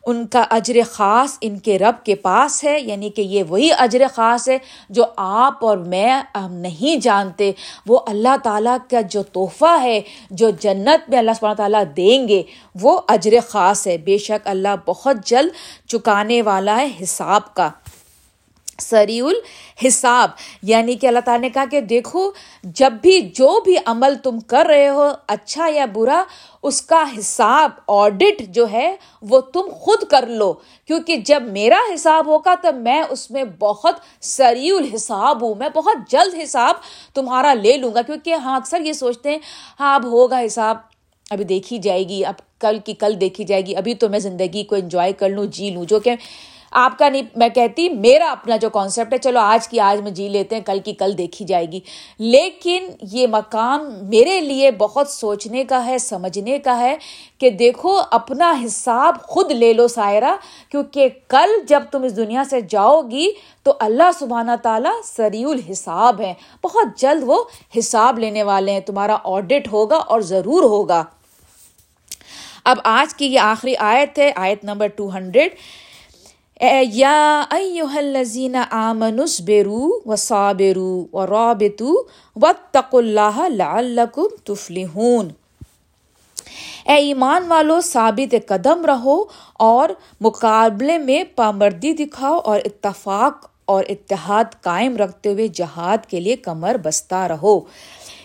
ان 0.06 0.26
کا 0.26 0.44
اجر 0.50 0.74
خاص 0.90 1.38
ان 1.40 1.58
کے 1.58 1.78
رب 1.78 2.04
کے 2.04 2.14
پاس 2.14 2.64
ہے 2.64 2.80
یعنی 2.80 3.10
کہ 3.10 3.22
یہ 3.22 3.42
وہی 3.42 3.70
اجر 3.78 4.02
خاص 4.14 4.48
ہے 4.48 4.58
جو 4.88 5.04
آپ 5.16 5.64
اور 5.64 5.76
میں 5.76 6.22
ہم 6.34 6.52
نہیں 6.52 6.96
جانتے۔ 6.96 7.52
وہ 7.86 8.00
اللہ 8.06 8.36
تعالیٰ 8.42 8.76
کا 8.90 9.00
جو 9.00 9.22
تحفہ 9.22 9.82
ہے، 9.82 10.00
جو 10.30 10.50
جنت 10.50 11.10
میں 11.10 11.18
اللہ 11.18 11.30
سبحانہ 11.36 11.56
تعالیٰ 11.56 11.84
دیں 11.96 12.28
گے، 12.28 12.42
وہ 12.80 13.00
اجر 13.08 13.32
خاص 13.48 13.86
ہے۔ 13.86 13.98
بے 13.98 14.18
شک 14.18 14.48
اللہ 14.48 14.68
بہت 14.86 15.16
جلد 15.24 15.50
چکانے 15.88 16.42
والا 16.42 16.76
ہے 16.76 16.88
حساب 17.02 17.54
کا۔ 17.54 17.70
سری 18.82 19.20
الحساب 19.20 20.30
یعنی 20.62 20.94
کہ 20.94 21.06
اللہ 21.06 21.24
تعالیٰ 21.24 21.40
نے 21.40 21.50
کہا 21.50 21.64
کہ 21.70 21.80
دیکھو، 21.80 22.30
جب 22.64 22.92
بھی 23.02 23.20
جو 23.20 23.60
بھی 23.60 23.76
عمل 23.86 24.14
تم 24.22 24.40
کر 24.40 24.66
رہے 24.66 24.88
ہو 24.88 25.08
اچھا 25.26 25.68
یا 25.68 25.86
برا، 25.92 26.22
اس 26.62 26.82
کا 26.82 27.04
حساب 27.18 27.70
آڈٹ 27.88 28.42
جو 28.48 28.66
ہے، 28.72 28.96
وہ 29.22 29.40
تم 29.40 29.68
خود 29.80 30.04
کر 30.04 30.26
لو۔ 30.26 30.52
کیونکہ 30.86 31.16
جب 31.16 31.42
میرا 31.42 31.80
حساب 31.94 32.26
ہوگا، 32.26 32.54
تو 32.62 32.72
میں 32.72 33.02
اس 33.10 33.30
میں 33.30 33.44
بہت 33.58 33.94
سری 34.20 34.70
الحساب 34.70 35.42
ہوں۔ 35.42 35.54
میں 35.54 35.68
بہت 35.74 36.10
جلد 36.10 36.34
حساب 36.42 36.74
تمہارا 37.14 37.54
لے 37.54 37.76
لوں 37.76 37.94
گا۔ 37.94 38.02
کیونکہ 38.02 38.34
ہاں 38.34 38.56
اکثر 38.56 38.80
یہ 38.80 38.92
سوچتے 38.92 39.30
ہیں 39.30 39.38
ہاں 39.80 39.94
اب 39.94 40.04
ہوگا 40.04 40.40
حساب، 40.46 40.76
ابھی 41.30 41.44
دیکھی 41.44 41.78
جائے 41.78 42.08
گی، 42.08 42.24
اب 42.24 42.34
کل 42.60 42.78
کی 42.84 42.94
کل 42.94 43.20
دیکھی 43.20 43.44
جائے 43.44 43.66
گی، 43.66 43.76
ابھی 43.76 43.94
تو 43.94 44.08
میں 44.08 44.18
زندگی 44.18 44.64
کو 44.64 44.74
انجوائے 44.74 45.12
کر 45.12 45.28
لوں 45.28 45.46
جی 45.46 45.70
لوں، 45.70 45.84
جو 45.84 46.00
کہ 46.00 46.14
آپ 46.72 46.98
کا 46.98 47.08
نہیں، 47.08 47.22
میں 47.36 47.48
کہتی، 47.48 47.88
میرا 47.88 48.30
اپنا 48.30 48.56
جو 48.56 48.70
کانسیپٹ 48.70 49.12
ہے، 49.12 49.18
چلو 49.18 49.38
آج 49.38 49.68
کی، 49.68 49.80
آج 49.80 50.00
میں 50.00 50.10
جی 50.10 50.28
لیتے 50.28 50.56
ہیں، 50.56 50.62
کل 50.62 50.78
کی، 50.84 50.92
کل 50.92 51.18
دیکھی 51.18 51.44
جائے 51.44 51.66
گی۔ 51.72 51.80
لیکن 52.18 52.86
یہ 53.02 53.26
مقام 53.26 53.92
میرے 54.02 54.40
لیے 54.40 54.70
بہت 54.70 55.08
سوچنے 55.08 55.64
کا 55.64 55.86
ہے، 55.86 55.98
سمجھنے 55.98 56.58
کا 56.58 56.80
ہے 56.80 56.96
کہ 57.38 57.50
دیکھو، 57.50 58.00
اپنا 58.10 58.54
حساب 58.64 59.22
خود 59.22 59.50
لے 59.50 59.72
لو 59.72 59.88
سائرہ، 59.88 60.36
کیونکہ 60.68 61.08
کل 61.28 61.50
جب 61.68 61.82
تم 61.90 62.02
اس 62.02 62.16
دنیا 62.16 62.42
سے 62.50 62.60
جاؤ 62.60 63.02
گی 63.02 63.28
تو 63.62 63.72
اللہ 63.80 64.10
سبحانہ 64.18 64.52
تعالیٰ 64.62 64.92
سری 65.04 65.44
الحساب 65.44 66.20
ہے 66.20 66.34
بہت 66.64 66.86
جلد 66.96 67.22
وہ 67.26 67.44
حساب 67.78 68.18
لینے 68.18 68.42
والے 68.42 68.72
ہیں۔ 68.72 68.80
تمہارا 68.80 69.16
آڈٹ 69.24 69.72
ہوگا 69.72 69.96
اور 69.96 70.20
ضرور 70.20 70.62
ہوگا۔ 70.62 71.04
اب 72.64 72.76
آج 72.84 73.14
کی 73.14 73.26
یہ 73.26 73.40
آخری 73.40 73.74
آیت 73.78 74.18
ہے، 74.18 74.32
آیت 74.36 74.64
نمبر 74.64 74.86
ٹو 74.86 75.08
ہنڈریڈ 75.14 75.54
اے 76.62 76.82
یا 76.86 77.44
الذین 77.50 78.56
آمنوا 78.70 79.24
اصبروا 79.24 79.88
وصابروا 80.06 81.06
ورابطوا 81.12 82.02
واتقوا 82.36 83.00
اللہ 83.00 83.40
لعلکم 83.48 84.26
تفلحون۔ 84.44 85.28
اے 86.84 86.94
ایمان 86.94 87.46
والو، 87.46 87.80
ثابت 87.80 88.34
قدم 88.46 88.84
رہو 88.84 89.24
اور 89.54 89.88
مقابلے 90.20 90.98
میں 90.98 91.24
پامردی 91.36 91.92
دکھاؤ 91.92 92.38
اور 92.44 92.60
اتفاق 92.64 93.46
اور 93.64 93.84
اتحاد 93.88 94.44
قائم 94.60 94.96
رکھتے 94.96 95.32
ہوئے 95.32 95.48
جہاد 95.48 96.06
کے 96.08 96.20
لیے 96.20 96.36
کمر 96.36 96.76
بستہ 96.82 97.26
رہو۔ 97.28 97.60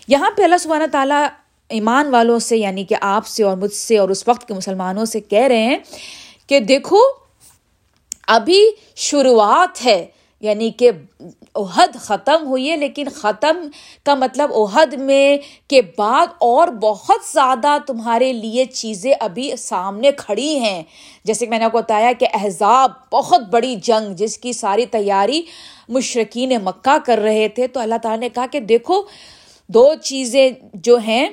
یہاں 0.07 0.31
پہ 0.37 0.43
اللہ 0.43 0.57
سبحانہ 0.57 0.87
تعالیٰ 0.91 1.27
ایمان 1.69 2.09
والوں 2.09 2.39
سے 2.39 2.57
یعنی 2.57 2.83
کہ 2.83 2.95
آپ 3.01 3.27
سے 3.27 3.43
اور 3.43 3.57
مجھ 3.57 3.73
سے 3.73 3.97
اور 3.97 4.09
اس 4.09 4.27
وقت 4.27 4.47
کے 4.47 4.53
مسلمانوں 4.53 5.05
سے 5.05 5.19
کہہ 5.19 5.47
رہے 5.47 5.63
ہیں 5.63 5.77
کہ 6.47 6.59
دیکھو 6.59 6.97
ابھی 8.27 8.61
شروعات 8.95 9.85
ہے 9.85 10.05
یعنی 10.43 10.69
کہ 10.69 10.89
عہد 11.55 11.95
ختم 11.95 12.45
ہوئی 12.47 12.69
ہے، 12.71 12.75
لیکن 12.77 13.07
ختم 13.15 13.57
کا 14.05 14.15
مطلب 14.15 14.51
عہد 14.53 14.93
میں 14.93 15.37
کے 15.67 15.81
بعد 15.97 16.27
اور 16.39 16.67
بہت 16.81 17.25
زیادہ 17.31 17.77
تمہارے 17.87 18.31
لیے 18.33 18.65
چیزیں 18.65 19.13
ابھی 19.19 19.49
سامنے 19.57 20.11
کھڑی 20.17 20.57
ہیں۔ 20.59 20.83
جیسے 21.25 21.45
کہ 21.45 21.49
میں 21.49 21.59
نے 21.59 21.65
آپ 21.65 21.71
کو 21.71 21.77
بتایا 21.77 22.11
کہ 22.19 22.27
احزاب 22.33 22.91
بہت 23.11 23.47
بڑی 23.51 23.75
جنگ 23.83 24.13
جس 24.15 24.37
کی 24.37 24.53
ساری 24.53 24.85
تیاری 24.85 25.41
مشرقین 25.89 26.53
مکہ 26.63 26.97
کر 27.05 27.19
رہے 27.19 27.47
تھے، 27.47 27.67
تو 27.67 27.79
اللہ 27.79 27.95
تعالیٰ 28.03 28.19
نے 28.19 28.29
کہا 28.29 28.45
کہ 28.51 28.59
دیکھو، 28.59 29.01
دو 29.69 29.87
چیزیں 30.03 30.49
جو 30.73 30.97
ہیں 30.97 31.27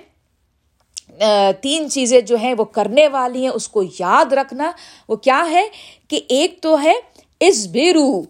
تین 1.62 1.90
چیزیں 1.90 2.20
جو 2.20 2.36
ہیں 2.36 2.54
وہ 2.58 2.64
کرنے 2.64 3.08
والی 3.08 3.42
ہیں، 3.42 3.48
اس 3.48 3.68
کو 3.68 3.82
یاد 3.98 4.32
رکھنا۔ 4.32 4.70
وہ 5.08 5.16
کیا 5.16 5.44
ہے 5.50 5.68
کہ 6.08 6.20
ایک 6.28 6.58
تو 6.62 6.82
ہے 6.82 6.94
اس 7.40 7.66
بیرو 7.66 8.22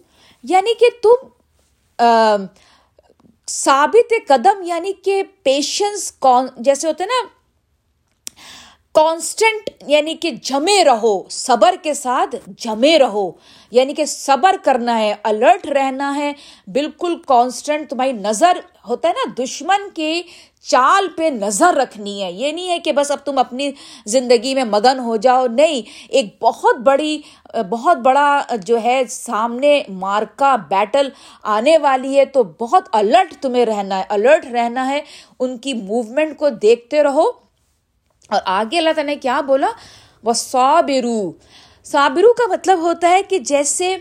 یعنی 0.43 0.73
کہ 0.73 0.89
تم 1.03 2.45
ثابت 3.47 4.13
قدم 4.27 4.61
یعنی 4.65 4.93
کہ 4.93 5.21
پیشنس 5.43 6.11
کون، 6.11 6.47
جیسے 6.57 6.87
ہوتے 6.87 7.05
نا 7.05 7.25
کانسٹنٹ 8.95 9.69
یعنی 9.87 10.15
کہ 10.15 10.31
جمے 10.31 10.85
رہو، 10.85 11.29
صبر 11.29 11.75
کے 11.81 11.93
ساتھ 11.93 12.35
جمے 12.57 12.99
رہو۔ 12.99 13.31
یعنی 13.71 13.93
کہ 13.93 14.05
صبر 14.05 14.55
کرنا 14.63 14.99
ہے 14.99 15.15
الرٹ 15.23 15.65
رہنا 15.65 16.15
ہے۔ 16.15 16.33
بالکل 16.67 17.15
کانسٹنٹ 17.27 17.89
تمہاری 17.89 18.11
نظر 18.11 18.57
ہوتا 18.89 19.07
ہے 19.07 19.13
نا، 19.13 19.43
دشمن 19.43 19.89
کی 19.89 20.21
چال 20.61 21.07
پہ 21.17 21.23
نظر 21.23 21.73
رکھنی 21.73 22.23
ہے۔ 22.23 22.31
یہ 22.31 22.51
نہیں 22.51 22.69
ہے 22.69 22.79
کہ 22.79 22.91
بس 22.91 23.11
اب 23.11 23.17
تم 23.25 23.37
اپنی 23.37 23.71
زندگی 24.05 24.55
میں 24.55 24.63
مگن 24.63 24.99
ہو 24.99 25.15
جاؤ، 25.15 25.47
نہیں۔ 25.47 25.81
ایک 26.09 26.25
بہت 26.41 26.75
بڑی، 26.75 27.21
بہت 27.69 27.97
بڑا 27.97 28.41
جو 28.63 28.83
ہے 28.83 29.01
سامنے 29.09 29.83
مارکا 29.89 30.55
بیٹل 30.55 31.09
آنے 31.43 31.77
والی 31.77 32.19
ہے۔ 32.19 32.25
تو 32.25 32.43
بہت 32.43 32.83
الرٹ 32.91 33.41
تمہیں 33.41 33.65
رہنا 33.65 33.97
ہے 33.97 34.03
الرٹ 34.09 34.45
رہنا 34.45 34.89
ہے۔ 34.89 35.01
ان 35.39 35.57
کی 35.57 35.73
موومنٹ 35.73 36.37
کو 36.37 36.49
دیکھتے 36.49 37.03
رہو۔ 37.03 37.44
اور 38.29 38.41
آگے 38.45 38.77
اللہ 38.77 38.89
تعالیٰ 38.89 39.13
نے 39.13 39.19
کیا 39.19 39.41
بولا؟ 39.41 39.67
وہ 40.23 40.33
صابرو 40.33 41.31
صابرو 41.83 42.33
کا 42.33 42.51
مطلب 42.51 42.79
ہوتا 42.79 43.09
ہے 43.09 43.23
کہ 43.23 43.39
جیسے 43.39 43.97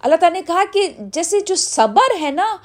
اللہ 0.00 0.16
تعالیٰ 0.16 0.40
نے 0.40 0.46
کہا 0.46 0.62
کہ 0.72 0.88
جیسے 0.98 1.40
جو 1.40 1.54
صبر 1.54 2.20
ہے 2.20 2.30
نا، 2.30 2.56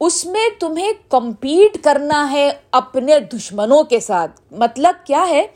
اس 0.00 0.26
میں 0.26 0.48
تمہیں 0.60 0.92
کمپیٹ 1.08 1.84
کرنا 1.84 2.30
ہے 2.30 2.52
اپنے 2.72 3.18
دشمنوں 3.20 3.82
کے 3.82 4.00
ساتھ۔ 4.00 4.40
مطلب 4.50 5.06
کیا 5.06 5.28
ہے؟ 5.28 5.46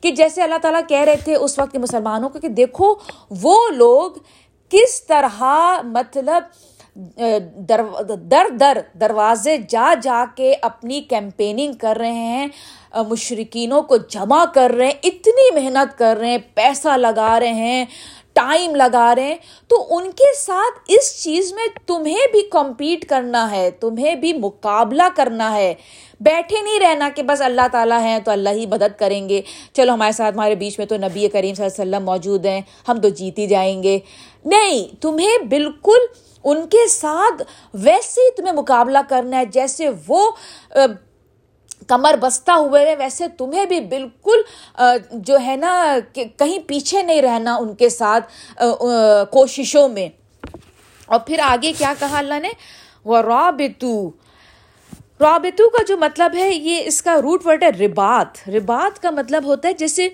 کہ 0.00 0.10
جیسے 0.10 0.42
اللہ 0.42 0.58
تعالیٰ 0.62 0.80
کہہ 0.88 1.00
رہے 1.00 1.16
تھے 1.16 1.34
اس 1.34 1.58
وقت 1.58 1.76
مسلمانوں 1.76 2.28
کو 2.28 2.40
کہ 2.40 2.48
دیکھو، 2.48 2.94
وہ 3.30 3.68
لوگ 3.68 4.10
کس 4.68 5.06
طرح 5.06 5.42
مطلب 5.82 6.42
در 6.96 7.80
در 8.30 8.46
در، 8.60 8.78
دروازے 9.00 9.56
جا 9.68 9.94
جا 10.02 10.24
کے 10.36 10.54
اپنی 10.62 11.00
کیمپیننگ 11.00 11.72
کر 11.72 11.96
رہے 11.98 12.12
ہیں 12.12 12.46
مشرقینوں 13.08 13.82
کو 13.82 13.96
جمع 13.96 14.44
کر 14.54 14.70
رہے 14.70 14.86
ہیں، 14.86 14.98
اتنی 15.02 15.54
محنت 15.54 15.98
کر 15.98 16.16
رہے 16.20 16.30
ہیں، 16.30 16.38
پیسہ 16.54 16.96
لگا 16.96 17.40
رہے 17.40 17.52
ہیں 17.52 17.84
ٹائم 18.32 18.74
لگا 18.76 19.14
رہے 19.14 19.22
ہیں۔ 19.22 19.36
تو 19.68 19.86
ان 19.90 20.10
کے 20.10 20.36
ساتھ 20.38 20.80
اس 20.88 21.22
چیز 21.22 21.52
میں 21.52 21.66
تمہیں 21.86 22.26
بھی 22.32 22.42
کمپیٹ 22.50 23.04
کرنا 23.04 23.50
ہے، 23.50 23.70
تمہیں 23.70 24.14
بھی 24.14 24.32
مقابلہ 24.32 25.02
کرنا 25.16 25.54
ہے۔ 25.54 25.74
بیٹھے 26.20 26.60
نہیں 26.62 26.80
رہنا 26.80 27.08
کہ 27.14 27.22
بس 27.22 27.40
اللہ 27.42 27.68
تعالیٰ 27.72 28.00
ہیں 28.00 28.18
تو 28.18 28.30
اللہ 28.30 28.48
ہی 28.48 28.66
مدد 28.66 28.98
کریں 28.98 29.28
گے۔ 29.28 29.40
چلو 29.72 29.92
ہمارے 29.92 30.12
ساتھ، 30.12 30.34
ہمارے 30.34 30.54
بیچ 30.54 30.78
میں 30.78 30.86
تو 30.86 30.96
نبی 30.96 31.28
کریم 31.28 31.54
صلی 31.54 31.64
اللہ 31.64 31.82
علیہ 31.82 31.90
وسلم 31.90 32.04
موجود 32.04 32.46
ہیں، 32.46 32.60
ہم 32.88 33.00
تو 33.00 33.08
جیتی 33.08 33.46
جائیں 33.46 33.82
گے۔ 33.82 33.98
نہیں، 34.44 35.02
تمہیں 35.02 35.38
بالکل 35.38 36.06
ان 36.44 36.66
کے 36.68 36.86
ساتھ 36.88 37.42
ویسے 37.84 38.20
ہی 38.20 38.30
تمہیں 38.36 38.54
مقابلہ 38.54 38.98
کرنا 39.08 39.38
ہے، 39.38 39.44
جیسے 39.52 39.88
وہ 40.08 40.30
کمر 41.88 42.14
بستہ 42.20 42.52
ہوئے 42.52 42.84
رہے، 42.84 42.96
ویسے 42.96 43.28
تمہیں 43.38 43.64
بھی 43.66 43.80
بالکل 43.80 44.42
جو 45.12 45.38
ہے 45.46 45.56
نا 45.56 45.72
کہیں 46.14 46.58
پیچھے 46.66 47.02
نہیں 47.02 47.22
رہنا 47.22 47.54
ان 47.54 47.74
کے 47.74 47.88
ساتھ 47.88 48.32
کوششوں 49.30 49.88
میں۔ 49.88 50.08
اور 51.08 51.20
پھر 51.20 51.40
آگے 51.44 51.72
کیا 51.78 51.92
کہا 51.98 52.18
اللہ 52.18 52.40
نے؟ 52.42 52.50
وہ 53.04 53.18
رابطو 53.22 54.10
رابطو 55.20 55.68
کا 55.70 55.82
جو 55.88 55.96
مطلب 55.96 56.34
ہے، 56.36 56.48
یہ 56.50 56.82
اس 56.86 57.02
کا 57.02 57.20
روٹ 57.22 57.46
ورڈ 57.46 57.62
ہے 57.62 57.68
ربات 57.80 58.48
ربات 58.48 59.02
کا 59.02 59.10
مطلب 59.10 59.44
ہوتا 59.44 59.68
ہے 59.68 59.72
جیسے 59.72 60.08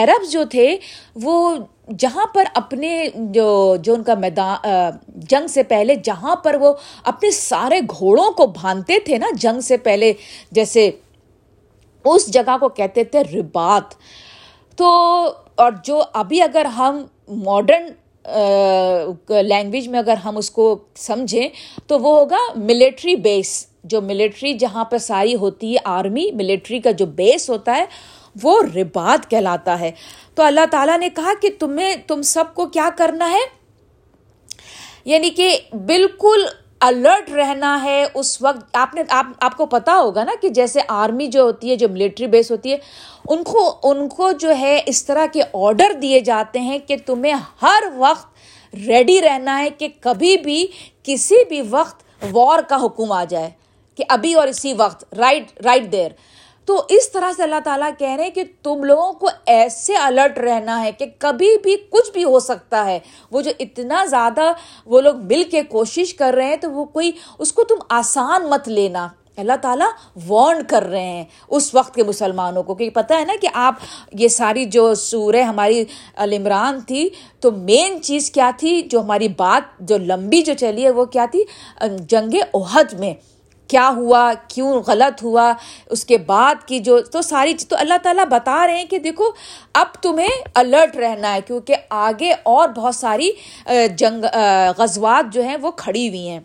عرب 0.00 0.30
جو 0.30 0.44
تھے، 0.50 0.76
وہ 1.22 1.56
جہاں 1.98 2.26
پر 2.34 2.44
اپنے 2.54 3.08
جو 3.34 3.76
جو 3.82 3.94
ان 3.94 4.02
کا 4.02 4.14
میدان 4.14 4.56
جنگ 5.28 5.46
سے 5.48 5.62
پہلے 5.68 5.94
جہاں 6.04 6.36
پر 6.44 6.56
وہ 6.60 6.72
اپنے 7.12 7.30
سارے 7.30 7.80
گھوڑوں 7.90 8.30
کو 8.32 8.46
باندھتے 8.62 8.98
تھے 9.04 9.18
نا، 9.18 9.26
جنگ 9.40 9.60
سے 9.60 9.76
پہلے 9.86 10.12
جیسے 10.52 10.90
اس 12.04 12.26
جگہ 12.32 12.56
کو 12.60 12.68
کہتے 12.68 13.04
تھے 13.04 13.22
ربات 13.32 13.94
تو، 14.78 14.88
اور 15.56 15.72
جو 15.84 16.02
ابھی 16.14 16.42
اگر 16.42 16.64
ہم 16.76 17.02
ماڈرن 17.44 17.88
لینگویج 19.42 19.88
میں 19.88 19.98
اگر 19.98 20.16
ہم 20.24 20.36
اس 20.36 20.50
کو 20.50 20.74
سمجھیں، 20.96 21.48
تو 21.86 21.98
وہ 21.98 22.18
ہوگا 22.18 22.38
ملیٹری 22.56 23.14
بیس 23.16 23.66
جو 23.84 24.00
ملٹری 24.00 24.52
جہاں 24.58 24.84
پہ 24.84 24.98
ساری 24.98 25.34
ہوتی 25.34 25.72
ہے 25.72 25.78
آرمی 25.84 26.30
ملٹری 26.36 26.80
کا 26.80 26.90
جو 26.90 27.06
بیس 27.20 27.48
ہوتا 27.50 27.76
ہے 27.76 27.84
وہ 28.42 28.62
ربات 28.74 29.30
کہلاتا 29.30 29.80
ہے۔ 29.80 29.90
تو 30.34 30.42
اللہ 30.42 30.60
تعالیٰ 30.70 30.98
نے 30.98 31.08
کہا 31.08 31.32
کہ 31.42 31.50
تمہیں، 31.58 31.96
تم 32.06 32.22
سب 32.22 32.44
کو 32.54 32.66
کیا 32.66 32.88
کرنا 32.96 33.30
ہے؟ 33.30 33.58
یعنی 35.04 35.30
کہ 35.30 35.58
بالکل 35.86 36.46
الرٹ 36.80 37.30
رہنا 37.30 37.82
ہے 37.82 38.06
اس 38.14 38.42
وقت۔ 38.42 38.76
آپ 38.76 38.94
نے، 38.94 39.02
آپ 39.08 39.26
آپ 39.40 39.56
کو 39.56 39.66
پتا 39.66 39.96
ہوگا 39.96 40.24
نا 40.24 40.32
کہ 40.42 40.48
جیسے 40.48 40.80
آرمی 40.88 41.26
جو 41.26 41.42
ہوتی 41.42 41.70
ہے، 41.70 41.76
جو 41.76 41.88
ملٹری 41.88 42.26
بیس 42.26 42.50
ہوتی 42.50 42.72
ہے، 42.72 42.78
ان 43.28 43.44
کو 43.44 43.78
ان 43.82 44.08
کو 44.08 44.32
جو 44.32 44.50
ہے 44.58 44.82
اس 44.86 45.04
طرح 45.04 45.26
کے 45.32 45.42
آڈر 45.52 45.92
دیے 45.92 46.20
جاتے 46.20 46.60
ہیں 46.60 46.78
کہ 46.78 46.96
تمہیں 47.06 47.34
ہر 47.62 47.82
وقت 47.96 48.26
ریڈی 48.74 49.20
رہنا 49.20 49.58
ہے 49.58 49.70
کہ 49.70 49.88
کبھی 50.00 50.36
بھی 50.36 50.66
کسی 51.02 51.36
بھی 51.48 51.62
وقت 51.70 52.02
وار 52.32 52.58
کا 52.68 52.76
حکم 52.84 53.12
آ 53.12 53.24
جائے۔ 53.24 53.50
کہ 53.94 54.04
ابھی 54.08 54.34
اور 54.34 54.48
اسی 54.48 54.72
وقت 54.72 55.14
رائٹ 55.14 55.60
رائٹ 55.64 55.92
دیر 55.92 56.10
تو 56.68 56.82
اس 56.88 57.12
طرح 57.12 57.32
سے 57.36 57.42
اللہ 57.42 57.60
تعالیٰ 57.64 57.90
کہہ 57.98 58.14
رہے 58.16 58.24
ہیں 58.24 58.30
کہ 58.30 58.44
تم 58.62 58.84
لوگوں 58.84 59.12
کو 59.12 59.28
ایسے 59.46 59.96
الرٹ 59.96 60.38
رہنا 60.38 60.82
ہے 60.82 60.92
کہ 60.92 61.06
کبھی 61.18 61.58
بھی 61.62 61.76
کچھ 61.90 62.12
بھی 62.12 62.24
ہو 62.24 62.40
سکتا 62.40 62.86
ہے۔ 62.86 62.98
وہ 63.30 63.40
جو 63.40 63.50
اتنا 63.60 64.04
زیادہ 64.04 64.52
وہ 64.86 65.00
لوگ 65.00 65.14
مل 65.16 65.42
کے 65.50 65.62
کوشش 65.62 66.14
کر 66.14 66.34
رہے 66.34 66.44
ہیں 66.44 66.56
تو 66.56 66.70
وہ 66.70 66.84
کوئی 66.84 67.12
اس 67.38 67.52
کو 67.52 67.64
تم 67.64 67.74
آسان 67.88 68.48
مت 68.48 68.68
لینا۔ 68.68 69.08
اللہ 69.36 69.52
تعالیٰ 69.62 69.88
وارن 70.28 70.62
کر 70.68 70.82
رہے 70.82 71.04
ہیں 71.04 71.24
اس 71.48 71.74
وقت 71.74 71.94
کے 71.94 72.04
مسلمانوں 72.04 72.62
کو۔ 72.62 72.74
کیونکہ 72.74 73.02
پتہ 73.02 73.14
ہے 73.14 73.24
نا 73.24 73.34
کہ 73.40 73.48
آپ 73.54 73.74
یہ 74.12 74.28
ساری 74.28 74.64
جو 74.64 74.94
سورہ 74.94 75.42
ہماری 75.42 75.84
المران 76.16 76.80
تھی، 76.80 77.08
تو 77.40 77.50
مین 77.50 78.02
چیز 78.02 78.30
کیا 78.30 78.50
تھی؟ 78.56 78.82
جو 78.82 79.00
ہماری 79.00 79.28
بات 79.28 79.80
جو 79.80 79.98
لمبی 79.98 80.42
جو 80.42 80.52
چلی 80.58 80.84
ہے، 80.84 80.90
وہ 80.90 81.04
کیا 81.04 81.26
تھی؟ 81.30 81.44
جنگ 81.98 82.34
عہد 82.54 82.92
میں۔ 82.92 83.37
کیا 83.68 83.88
ہوا، 83.96 84.32
کیوں 84.48 84.82
غلط 84.86 85.22
ہوا، 85.22 85.52
اس 85.86 86.04
کے 86.04 86.18
بعد 86.18 86.66
کی 86.66 86.78
جو، 86.78 87.00
تو 87.00 87.22
ساری 87.22 87.54
تو 87.68 87.76
اللہ 87.78 87.98
تعالیٰ 88.02 88.24
بتا 88.24 88.66
رہے 88.66 88.76
ہیں 88.76 88.84
کہ 88.84 88.98
دیکھو، 88.98 89.24
اب 89.74 89.86
تمہیں 90.02 90.28
الرٹ 90.54 90.96
رہنا 90.96 91.34
ہے 91.34 91.40
کیونکہ 91.46 91.74
آگے 91.90 92.32
اور 92.42 92.68
بہت 92.68 92.94
ساری 92.94 93.30
جنگ 93.96 94.24
غزوات 94.78 95.32
جو 95.32 95.42
ہیں 95.42 95.56
وہ 95.60 95.70
کھڑی 95.70 96.08
ہوئی 96.08 96.28
ہیں۔ 96.28 96.40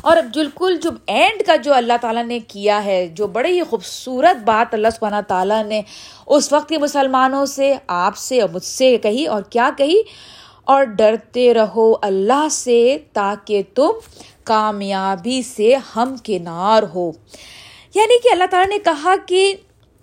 اور 0.00 0.16
بالکل 0.34 0.78
جو 0.82 0.90
اینڈ 1.06 1.42
کا 1.46 1.56
جو 1.56 1.74
اللہ 1.74 1.92
تعالیٰ 2.00 2.24
نے 2.24 2.38
کیا 2.38 2.84
ہے، 2.84 3.06
جو 3.08 3.26
بڑے 3.26 3.48
ہی 3.48 3.62
خوبصورت 3.62 4.42
بات 4.44 4.74
اللہ 4.74 4.88
سبحانہ 4.96 5.20
تعالیٰ 5.28 5.64
نے 5.64 5.80
اس 6.26 6.52
وقت 6.52 6.68
کے 6.68 6.78
مسلمانوں 6.78 7.46
سے، 7.46 7.74
آپ 7.86 8.16
سے 8.16 8.40
اور 8.40 8.48
مجھ 8.48 8.64
سے 8.64 8.96
کہی 8.96 9.26
اور 9.26 9.42
کیا 9.42 9.70
کہی؟ 9.78 10.02
اور 10.66 10.84
ڈرتے 10.84 11.54
رہو 11.54 11.94
اللہ 12.02 12.48
سے 12.50 12.98
تاکہ 13.12 13.62
تم 13.74 13.90
کامیابی 14.44 15.42
سے 15.42 15.74
ہم 15.96 16.14
کنار 16.24 16.82
ہو۔ 16.94 17.10
یعنی 17.94 18.18
کہ 18.18 18.28
اللہ 18.32 18.44
تعالیٰ 18.50 18.68
نے 18.68 18.78
کہا 18.78 19.14
کہ 19.26 19.54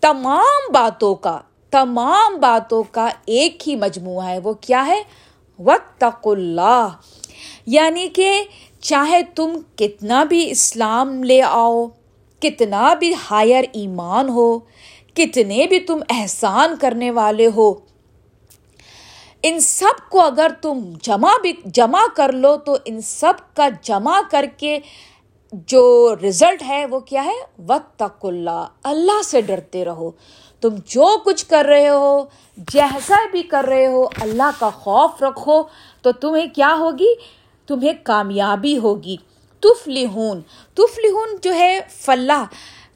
تمام 0.01 0.73
باتوں 0.73 1.15
کا، 1.15 1.39
تمام 1.71 2.35
باتوں 2.39 2.83
کا 2.91 3.09
ایک 3.25 3.69
ہی 3.69 3.75
مجموعہ 3.75 4.27
ہے، 4.27 4.39
وہ 4.39 4.53
کیا 4.53 4.85
ہے؟ 4.85 5.03
وطق 5.59 6.27
اللہ 6.27 6.87
یعنی 7.65 8.07
کہ 8.07 8.43
چاہے 8.81 9.21
تم 9.35 9.57
کتنا 9.75 10.23
بھی 10.23 10.51
اسلام 10.51 11.23
لے 11.23 11.41
آؤ، 11.41 11.85
کتنا 12.39 12.93
بھی 12.93 13.13
ہائر 13.31 13.65
ایمان 13.73 14.29
ہو، 14.29 14.59
کتنے 15.13 15.67
بھی 15.67 15.79
تم 15.79 15.99
احسان 16.09 16.75
کرنے 16.81 17.11
والے 17.11 17.47
ہو 17.55 17.73
ان 19.43 19.59
سب 19.59 20.09
کو 20.09 20.21
اگر 20.21 20.47
تم 20.61 20.79
جمع 21.01 21.31
بھی 21.41 21.53
جمع 21.65 22.01
کر 22.15 22.31
لو 22.31 22.57
تو 22.57 22.77
ان 22.85 23.01
سب 23.01 23.33
کا 23.55 23.69
جمع 23.81 24.21
کر 24.31 24.45
کے 24.57 24.79
جو 25.51 26.15
رزلٹ 26.27 26.63
ہے 26.67 26.85
وہ 26.85 26.99
کیا 26.99 27.25
ہے؟ 27.25 27.63
وط 27.69 28.03
اللہ۔ 28.23 28.65
اللہ 28.83 29.21
سے 29.21 29.41
ڈرتے 29.41 29.85
رہو۔ 29.85 30.11
تم 30.61 30.69
جو 30.85 31.17
کچھ 31.25 31.45
کر 31.45 31.65
رہے 31.65 31.89
ہو 31.89 32.25
جیسا 32.57 33.15
بھی 33.31 33.43
کر 33.43 33.65
رہے 33.67 33.87
ہو، 33.87 34.05
اللہ 34.21 34.49
کا 34.59 34.69
خوف 34.69 35.23
رکھو 35.23 35.63
تو 36.01 36.11
تمہیں 36.11 36.47
کیا 36.55 36.75
ہوگی؟ 36.79 37.13
تمہیں 37.67 37.93
کامیابی 38.03 38.77
ہوگی۔ 38.77 39.17
تفلحون۔ 39.59 40.41
تفلحون 40.73 41.29
جو 41.41 41.53
ہے 41.55 41.79
فلاح۔ 41.89 42.43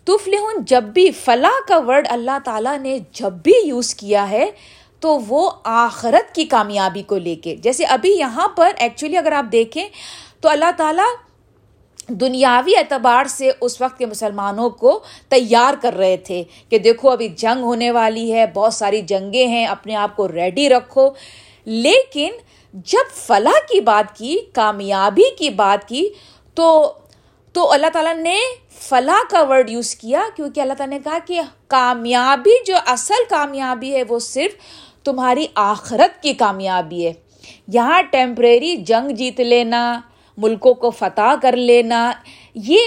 تفلحون 0.03 0.55
جب 0.67 0.83
بھی 0.83 1.11
فلاح 1.11 1.67
کا 1.67 1.77
ورڈ 1.77 2.07
اللہ 2.09 2.37
تعالیٰ 2.45 2.77
نے 2.77 2.99
جب 3.11 3.33
بھی 3.33 3.53
یوز 3.63 3.95
کیا 3.95 4.29
ہے 4.29 4.51
تو 4.99 5.19
وہ 5.27 5.51
آخرت 5.63 6.35
کی 6.35 6.45
کامیابی 6.45 7.01
کو 7.01 7.17
لے 7.17 7.35
کے، 7.35 7.55
جیسے 7.55 7.85
ابھی 7.85 8.17
یہاں 8.17 8.47
پر 8.47 8.71
ایکچولی 8.77 9.17
اگر 9.17 9.31
آپ 9.31 9.51
دیکھیں 9.51 9.89
تو 10.41 10.49
اللہ 10.49 10.71
تعالیٰ 10.77 11.05
دنیاوی 12.09 12.75
اعتبار 12.75 13.25
سے 13.25 13.51
اس 13.61 13.81
وقت 13.81 13.97
کے 13.97 14.05
مسلمانوں 14.05 14.69
کو 14.69 14.99
تیار 15.29 15.73
کر 15.81 15.97
رہے 15.97 16.17
تھے 16.17 16.43
کہ 16.69 16.77
دیکھو 16.79 17.09
ابھی 17.09 17.29
جنگ 17.29 17.63
ہونے 17.63 17.91
والی 17.91 18.33
ہے، 18.33 18.45
بہت 18.53 18.73
ساری 18.73 19.01
جنگیں 19.01 19.47
ہیں، 19.47 19.65
اپنے 19.65 19.95
آپ 19.95 20.15
کو 20.15 20.27
ریڈی 20.27 20.69
رکھو۔ 20.69 21.09
لیکن 21.65 22.31
جب 22.73 23.15
فلاح 23.15 23.59
کی 23.69 23.79
بات 23.79 24.17
کی، 24.17 24.37
کامیابی 24.53 25.35
کی 25.37 25.49
بات 25.49 25.87
کی، 25.87 26.09
تو 26.53 26.93
تو 27.51 27.71
اللہ 27.71 27.87
تعالیٰ 27.93 28.15
نے 28.15 28.35
فلاح 28.79 29.21
کا 29.29 29.43
ورڈ 29.43 29.69
یوز 29.69 29.95
کیا، 29.95 30.21
کیونکہ 30.35 30.59
اللہ 30.59 30.73
تعالیٰ 30.73 30.97
نے 30.97 31.03
کہا 31.03 31.17
کہ 31.25 31.41
کامیابی 31.67 32.63
جو 32.65 32.75
اصل 32.85 33.23
کامیابی 33.29 33.95
ہے 33.95 34.03
وہ 34.09 34.19
صرف 34.19 34.51
تمہاری 35.07 35.45
آخرت 35.55 36.23
کی 36.23 36.33
کامیابی 36.33 37.05
ہے۔ 37.05 37.13
یہاں 37.67 38.01
ٹیمپریری 38.11 38.75
جنگ 38.75 39.15
جیت 39.15 39.39
لینا، 39.41 39.99
ملکوں 40.37 40.73
کو 40.73 40.89
فتح 40.91 41.33
کر 41.41 41.55
لینا، 41.55 42.11
یہ 42.55 42.79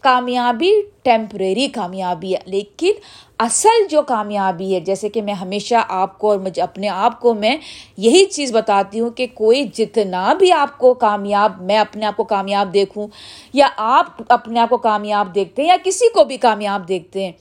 کامیابی 0.00 0.70
ٹیمپریری 1.02 1.66
کامیابی 1.68 2.34
ہے۔ 2.34 2.38
لیکن 2.46 2.92
اصل 3.38 3.86
جو 3.90 4.02
کامیابی 4.02 4.74
ہے، 4.74 4.80
جیسے 4.80 5.08
کہ 5.08 5.22
میں 5.22 5.34
ہمیشہ 5.34 5.74
آپ 5.88 6.18
کو 6.18 6.30
اور 6.30 6.38
مجھے 6.38 6.62
اپنے 6.62 6.88
آپ 6.88 7.20
کو 7.20 7.34
میں 7.34 7.56
یہی 7.96 8.24
چیز 8.24 8.52
بتاتی 8.52 9.00
ہوں 9.00 9.10
کہ 9.10 9.26
کوئی 9.34 9.64
جتنا 9.74 10.32
بھی 10.32 10.52
آپ 10.52 10.78
کو 10.78 10.94
کامیاب، 10.94 11.62
میں 11.62 11.78
اپنے 11.78 12.06
آپ 12.06 12.16
کو 12.16 12.24
کامیاب 12.24 12.74
دیکھوں، 12.74 13.06
یا 13.52 13.68
آپ 13.76 14.06
اپنے 14.28 14.60
آپ 14.60 14.70
کو 14.70 14.76
کامیاب 14.76 15.34
دیکھتے 15.34 15.62
ہیں 15.62 15.68
یا 15.68 15.76
کسی 15.84 16.08
کو 16.14 16.24
بھی 16.24 16.36
کامیاب 16.36 16.88
دیکھتے 16.88 17.24
ہیں 17.24 17.32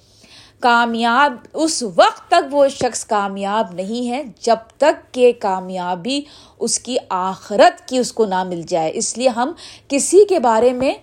کامیاب، 0.63 1.33
اس 1.53 1.81
وقت 1.95 2.27
تک 2.27 2.53
وہ 2.53 2.67
شخص 2.71 3.05
کامیاب 3.05 3.73
نہیں 3.73 4.09
ہے 4.09 4.23
جب 4.41 4.57
تک 4.77 5.13
کہ 5.13 5.31
کامیابی 5.39 6.21
اس 6.59 6.79
کی 6.79 6.97
آخرت 7.09 7.87
کی 7.87 7.97
اس 7.97 8.11
کو 8.13 8.25
نہ 8.25 8.43
مل 8.43 8.61
جائے۔ 8.67 8.91
اس 8.93 9.17
لیے 9.17 9.29
ہم 9.29 9.51
کسی 9.87 10.25
کے 10.29 10.39
بارے 10.39 10.73
میں 10.73 10.93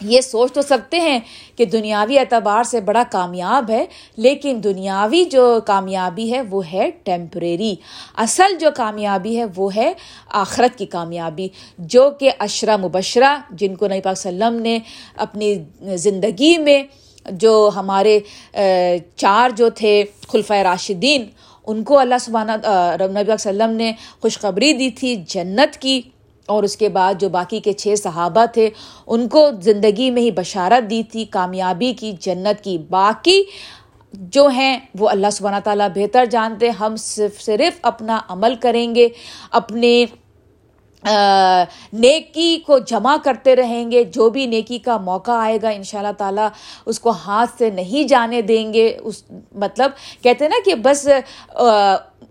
یہ 0.00 0.20
سوچ 0.20 0.52
تو 0.52 0.62
سکتے 0.62 1.00
ہیں 1.00 1.18
کہ 1.56 1.64
دنیاوی 1.64 2.18
اعتبار 2.18 2.62
سے 2.64 2.80
بڑا 2.80 3.02
کامیاب 3.10 3.70
ہے، 3.70 3.84
لیکن 4.16 4.60
دنیاوی 4.64 5.24
جو 5.24 5.44
کامیابی 5.66 6.32
ہے 6.32 6.40
وہ 6.50 6.62
ہے 6.72 6.90
ٹیمپریری 7.04 7.74
اصل 8.16 8.56
جو 8.60 8.70
کامیابی 8.76 9.36
ہے 9.38 9.44
وہ 9.56 9.68
ہے 9.76 9.92
آخرت 10.44 10.78
کی 10.78 10.86
کامیابی، 10.86 11.48
جو 11.78 12.08
کہ 12.10 12.30
اشرا 12.38 12.76
مبشرہ، 12.76 13.36
جن 13.50 13.74
کو 13.74 13.88
نبی 13.88 14.00
پاک 14.00 14.16
وسلم 14.18 14.60
نے 14.62 14.78
اپنی 15.16 15.54
زندگی 15.98 16.56
میں 16.58 16.82
جو 17.26 17.70
ہمارے 17.76 18.18
چار 19.16 19.50
جو 19.50 19.70
تھے 19.70 20.02
خلفۂ 20.28 20.62
راشدین، 20.62 21.24
ان 21.66 21.82
کو 21.84 21.98
اللہ 21.98 22.18
سبحانہ 22.20 22.52
نبی 23.10 23.32
وسلم 23.32 23.70
نے 23.70 23.92
خوشخبری 24.22 24.72
دی 24.72 24.90
تھی، 24.90 25.14
جنت 25.28 25.76
کی، 25.76 26.00
اور 26.48 26.62
اس 26.62 26.76
کے 26.76 26.88
بعد 26.88 27.14
جو 27.20 27.28
باقی 27.28 27.60
کے 27.60 27.72
چھ 27.72 27.94
صحابہ 27.98 28.44
تھے، 28.52 28.68
ان 29.06 29.28
کو 29.28 29.48
زندگی 29.62 30.10
میں 30.10 30.22
ہی 30.22 30.30
بشارت 30.30 30.90
دی 30.90 31.02
تھی، 31.02 31.24
کامیابی 31.24 31.92
کی، 31.92 32.12
جنت 32.20 32.64
کی۔ 32.64 32.76
باقی 32.90 33.42
جو 34.12 34.46
ہیں، 34.46 34.78
وہ 34.98 35.08
اللہ 35.08 35.30
سبحانہ 35.32 35.60
تعالیٰ 35.64 35.88
بہتر 35.94 36.26
جانتے، 36.26 36.68
ہم 36.70 36.96
صرف 36.96 37.40
صرف 37.42 37.78
اپنا 37.82 38.18
عمل 38.28 38.54
کریں 38.60 38.94
گے، 38.94 39.08
اپنے 39.50 40.04
نیکی 41.04 42.56
کو 42.66 42.78
جمع 42.78 43.16
کرتے 43.24 43.54
رہیں 43.56 43.90
گے، 43.90 44.02
جو 44.04 44.28
بھی 44.30 44.46
نیکی 44.46 44.78
کا 44.78 44.96
موقع 44.98 45.30
آئے 45.32 45.58
گا 45.62 45.68
ان 45.68 45.82
شاء 45.82 45.98
اللہ 45.98 46.12
تعالیٰ 46.18 46.48
اس 46.86 47.00
کو 47.00 47.10
ہاتھ 47.10 47.50
سے 47.58 47.70
نہیں 47.70 48.08
جانے 48.08 48.40
دیں 48.42 48.72
گے۔ 48.74 48.86
اس 49.02 49.22
مطلب 49.52 49.90
کہتے 50.22 50.44
ہیں 50.44 50.50
نا 50.50 50.60
کہ 50.64 50.74
بس 50.74 51.06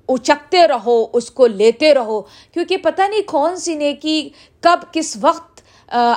اچکتے 0.08 0.68
رہو، 0.68 1.06
اس 1.14 1.30
کو 1.32 1.48
لیتے 1.48 1.94
رہو۔ 1.94 2.22
کیونکہ 2.54 2.78
پتہ 2.78 3.02
نہیں 3.02 3.22
کون 3.28 3.56
سی 3.56 3.76
نیکی 3.76 4.30
کب، 4.62 4.80
کس 4.92 5.18
وقت 5.22 5.62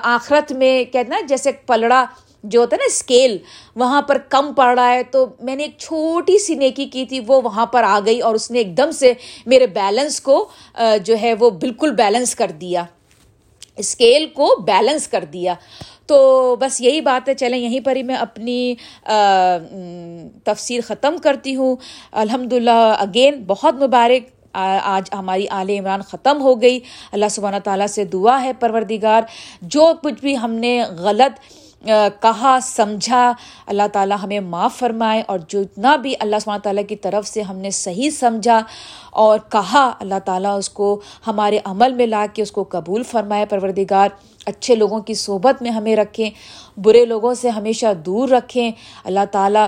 آخرت 0.02 0.52
میں، 0.52 0.84
کہتے 0.84 1.08
نا، 1.08 1.20
جیسے 1.28 1.52
پلڑا 1.66 2.04
جو 2.42 2.60
ہوتا 2.60 2.76
ہے 2.76 2.78
نا 2.78 2.86
اسکیل 2.86 3.38
وہاں 3.76 4.02
پر 4.02 4.18
کم 4.28 4.52
پڑ 4.56 4.78
رہا 4.78 4.92
ہے، 4.92 5.02
تو 5.02 5.26
میں 5.40 5.56
نے 5.56 5.62
ایک 5.62 5.78
چھوٹی 5.78 6.38
سی 6.38 6.54
نیکی 6.54 6.84
کی 6.84 7.04
تھی، 7.06 7.20
وہ 7.26 7.40
وہاں 7.44 7.66
پر 7.66 7.82
آ 7.82 8.00
گئی 8.06 8.20
اور 8.20 8.34
اس 8.34 8.50
نے 8.50 8.58
ایک 8.58 8.76
دم 8.76 8.90
سے 8.90 9.12
میرے 9.46 9.66
بیلنس 9.66 10.20
کو 10.20 10.48
جو 11.04 11.16
ہے 11.22 11.34
وہ 11.34 11.50
بالکل 11.50 11.90
بیلنس 11.90 12.34
کر 12.34 12.50
دیا۔ 12.50 12.84
اسکیل 13.76 14.26
کو 14.26 14.54
بیلنس 14.66 15.08
کر 15.08 15.24
دیا۔ 15.32 15.54
تو 16.06 16.56
بس 16.60 16.80
یہی 16.80 17.00
بات 17.00 17.28
ہے، 17.28 17.34
چلیں 17.34 17.58
یہیں 17.58 17.80
پر 17.80 17.96
ہی 17.96 18.02
میں 18.02 18.14
اپنی 18.14 18.74
تفسیر 20.44 20.80
ختم 20.86 21.16
کرتی 21.22 21.54
ہوں۔ 21.56 21.76
الحمد 22.12 22.52
للہ 22.52 22.94
اگین 22.98 23.44
بہت 23.46 23.74
مبارک۔ 23.74 24.30
آج 24.54 25.08
ہماری 25.12 25.48
آل 25.48 25.70
عمران 25.70 26.02
ختم 26.02 26.42
ہو 26.42 26.62
گئی۔ 26.62 26.80
اللہ 27.12 27.28
سبحانہ 27.30 27.56
تعالیٰ 27.64 27.86
سے 27.86 28.04
دعا 28.04 28.42
ہے، 28.42 28.52
پروردگار۔ 28.52 29.22
جو 29.62 29.92
کچھ 30.02 30.20
بھی 30.20 30.36
ہم 30.38 30.50
نے 30.50 30.82
غلط 30.98 31.40
کہا، 31.86 32.58
سمجھا، 32.62 33.32
اللہ 33.66 33.86
تعالیٰ 33.92 34.16
ہمیں 34.22 34.40
معاف 34.40 34.76
فرمائے 34.78 35.22
اور 35.28 35.38
جتنا 35.48 35.94
بھی 35.96 36.14
اللہ 36.20 36.36
سبحانہ 36.42 36.62
تعالیٰ 36.62 36.82
کی 36.88 36.96
طرف 36.96 37.26
سے 37.26 37.42
ہم 37.42 37.56
نے 37.56 37.70
صحیح 37.70 38.10
سمجھا 38.10 38.60
اور 39.12 39.38
کہا، 39.52 39.90
اللہ 40.00 40.18
تعالیٰ 40.24 40.56
اس 40.58 40.68
کو 40.70 41.00
ہمارے 41.26 41.58
عمل 41.64 41.94
میں 41.94 42.06
لا 42.06 42.24
کے 42.34 42.42
اس 42.42 42.52
کو 42.52 42.64
قبول 42.70 43.02
فرمائے، 43.02 43.46
پروردگار، 43.46 44.08
اچھے 44.46 44.74
لوگوں 44.74 45.00
کی 45.00 45.14
صحبت 45.14 45.62
میں 45.62 45.70
ہمیں 45.70 45.94
رکھیں، 45.96 46.30
برے 46.76 47.04
لوگوں 47.04 47.34
سے 47.34 47.48
ہمیشہ 47.48 47.92
دور 48.06 48.28
رکھیں، 48.28 48.70
اللہ 49.04 49.24
تعالیٰ 49.32 49.66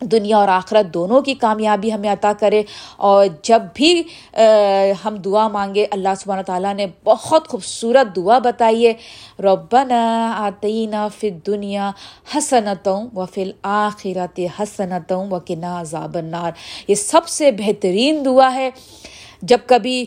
دنیا 0.00 0.36
اور 0.36 0.48
آخرت 0.48 0.92
دونوں 0.94 1.20
کی 1.22 1.34
کامیابی 1.34 1.92
ہمیں 1.92 2.10
عطا 2.10 2.32
کرے 2.40 2.62
اور 2.96 3.26
جب 3.42 3.62
بھی 3.74 4.02
ہم 5.04 5.16
دعا 5.24 5.46
مانگے، 5.48 5.86
اللہ 5.90 6.14
سبحانہ 6.20 6.42
تعالیٰ 6.42 6.74
نے 6.74 6.86
بہت 7.04 7.48
خوبصورت 7.48 8.14
دعا 8.16 8.38
بتائی 8.38 8.86
ہے، 8.86 8.92
ربنا 9.42 10.02
آتینا 10.38 11.06
فی 11.18 11.30
دنیا 11.46 11.90
حسنتوں 12.36 13.00
و 13.14 13.24
فی 13.24 13.42
الآخرت 13.42 14.40
حسنتوں 14.60 15.24
و 15.30 15.38
کنا 15.46 15.80
عذاب 15.80 16.16
النار۔ 16.18 16.50
یہ 16.88 16.94
سب 16.94 17.28
سے 17.28 17.50
بہترین 17.58 18.24
دعا 18.24 18.54
ہے۔ 18.54 18.70
جب 19.42 19.58
کبھی 19.66 20.04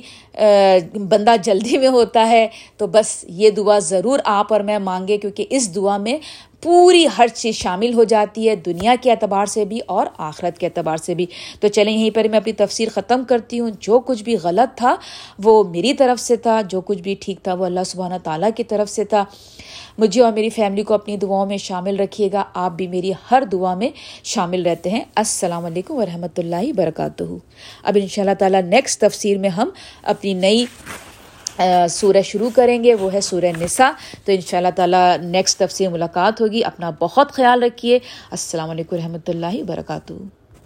بندہ 1.10 1.36
جلدی 1.44 1.78
میں 1.78 1.88
ہوتا 1.88 2.28
ہے 2.30 2.48
تو 2.78 2.88
بس 2.88 3.14
یہ 3.28 3.50
دعا 3.50 3.78
ضرور 3.80 4.20
آپ 4.26 4.52
اور 4.54 4.62
میں 4.62 4.78
مانگے، 4.80 5.18
کیونکہ 5.18 5.46
اس 5.50 5.74
دعا 5.76 5.98
میں 5.98 6.18
پوری 6.62 7.08
ہر 7.18 7.28
چیز 7.28 7.56
شامل 7.56 7.94
ہو 7.94 8.04
جاتی 8.04 8.50
ہے 8.50 8.56
دنیا 8.56 8.96
کے 9.02 9.12
اعتبار 9.12 9.46
سے 9.46 9.66
بھی 9.66 9.80
اور 9.88 10.06
آخرت 10.18 10.60
کے 10.60 10.66
اعتبار 10.66 10.98
سے 10.98 11.14
بھی۔ 11.14 11.26
تو 11.60 11.68
چلیں، 11.68 11.94
یہیں 11.94 12.10
پر 12.10 12.26
میں 12.30 12.38
اپنی 12.38 12.54
تفسیر 12.54 12.88
ختم 12.90 13.24
کرتی 13.30 13.60
ہوں۔ 13.60 13.70
جو 13.80 14.00
کچھ 14.00 14.24
بھی 14.24 14.36
غلط 14.44 14.78
تھا، 14.78 14.96
وہ 15.44 15.64
میری 15.64 15.94
طرف 15.94 16.20
سے 16.20 16.36
تھا۔ 16.36 16.62
جو 16.62 16.82
کچھ 16.82 17.02
بھی 17.02 17.16
ٹھیک 17.20 17.40
تھا، 17.44 17.54
وہ 17.54 17.66
اللہ 17.66 17.80
سبحانہ 17.86 18.14
تعالیٰ 18.24 18.50
کی 18.56 18.64
طرف 18.64 18.90
سے 18.90 19.04
تھا۔ 19.04 19.26
مجھے 19.98 20.22
اور 20.22 20.32
میری 20.32 20.50
فیملی 20.50 20.84
کو 20.84 20.94
اپنی 20.94 21.18
دعاؤں 21.18 21.46
میں 21.46 21.58
شامل 21.58 22.00
رکھیے 22.00 22.30
گا۔ 22.34 22.44
آپ 22.54 22.72
بھی 22.72 22.88
میری 22.88 23.12
ہر 23.32 23.44
دعا 23.52 23.76
میں 23.76 23.90
شامل 24.24 24.66
رہتے 24.66 24.90
ہیں۔ 24.90 25.04
السلام 25.16 25.66
علیکم 25.66 25.94
ورحمۃ 25.94 26.38
اللہ 26.38 26.56
وبرکاتہ۔ 26.56 27.24
اب 27.84 27.98
ان 28.02 28.08
شاء 28.08 28.24
اللہ 28.24 28.36
تعالیٰ 28.40 28.62
نیکسٹ 28.62 29.02
تفسیر 29.02 29.38
میں 29.38 29.50
ہم 29.50 29.70
اپنی 30.04 30.34
نئی 30.34 30.66
سورہ 31.90 32.22
شروع 32.24 32.50
کریں 32.56 32.84
گے، 32.84 32.96
وہ 32.96 33.14
ہے 33.14 33.22
سورہ 33.22 33.62
نساء۔ 33.62 33.90
تو 34.26 34.32
ان 34.32 34.42
شاء 34.42 34.58
اللہ 34.58 34.70
تعالیٰ 34.76 35.18
نیکسٹ 35.18 35.60
تفسیر 35.60 35.90
ملاقات 35.90 36.42
ہوگی۔ 36.42 36.64
اپنا 36.64 36.92
بہت 37.00 37.32
خیال 37.32 37.64
رکھیے۔ 37.64 37.96
السلام 38.32 38.70
علیکم 38.70 38.96
رحمۃ 38.96 39.28
اللہ 39.28 39.62
وبرکاتہ۔ 39.62 40.14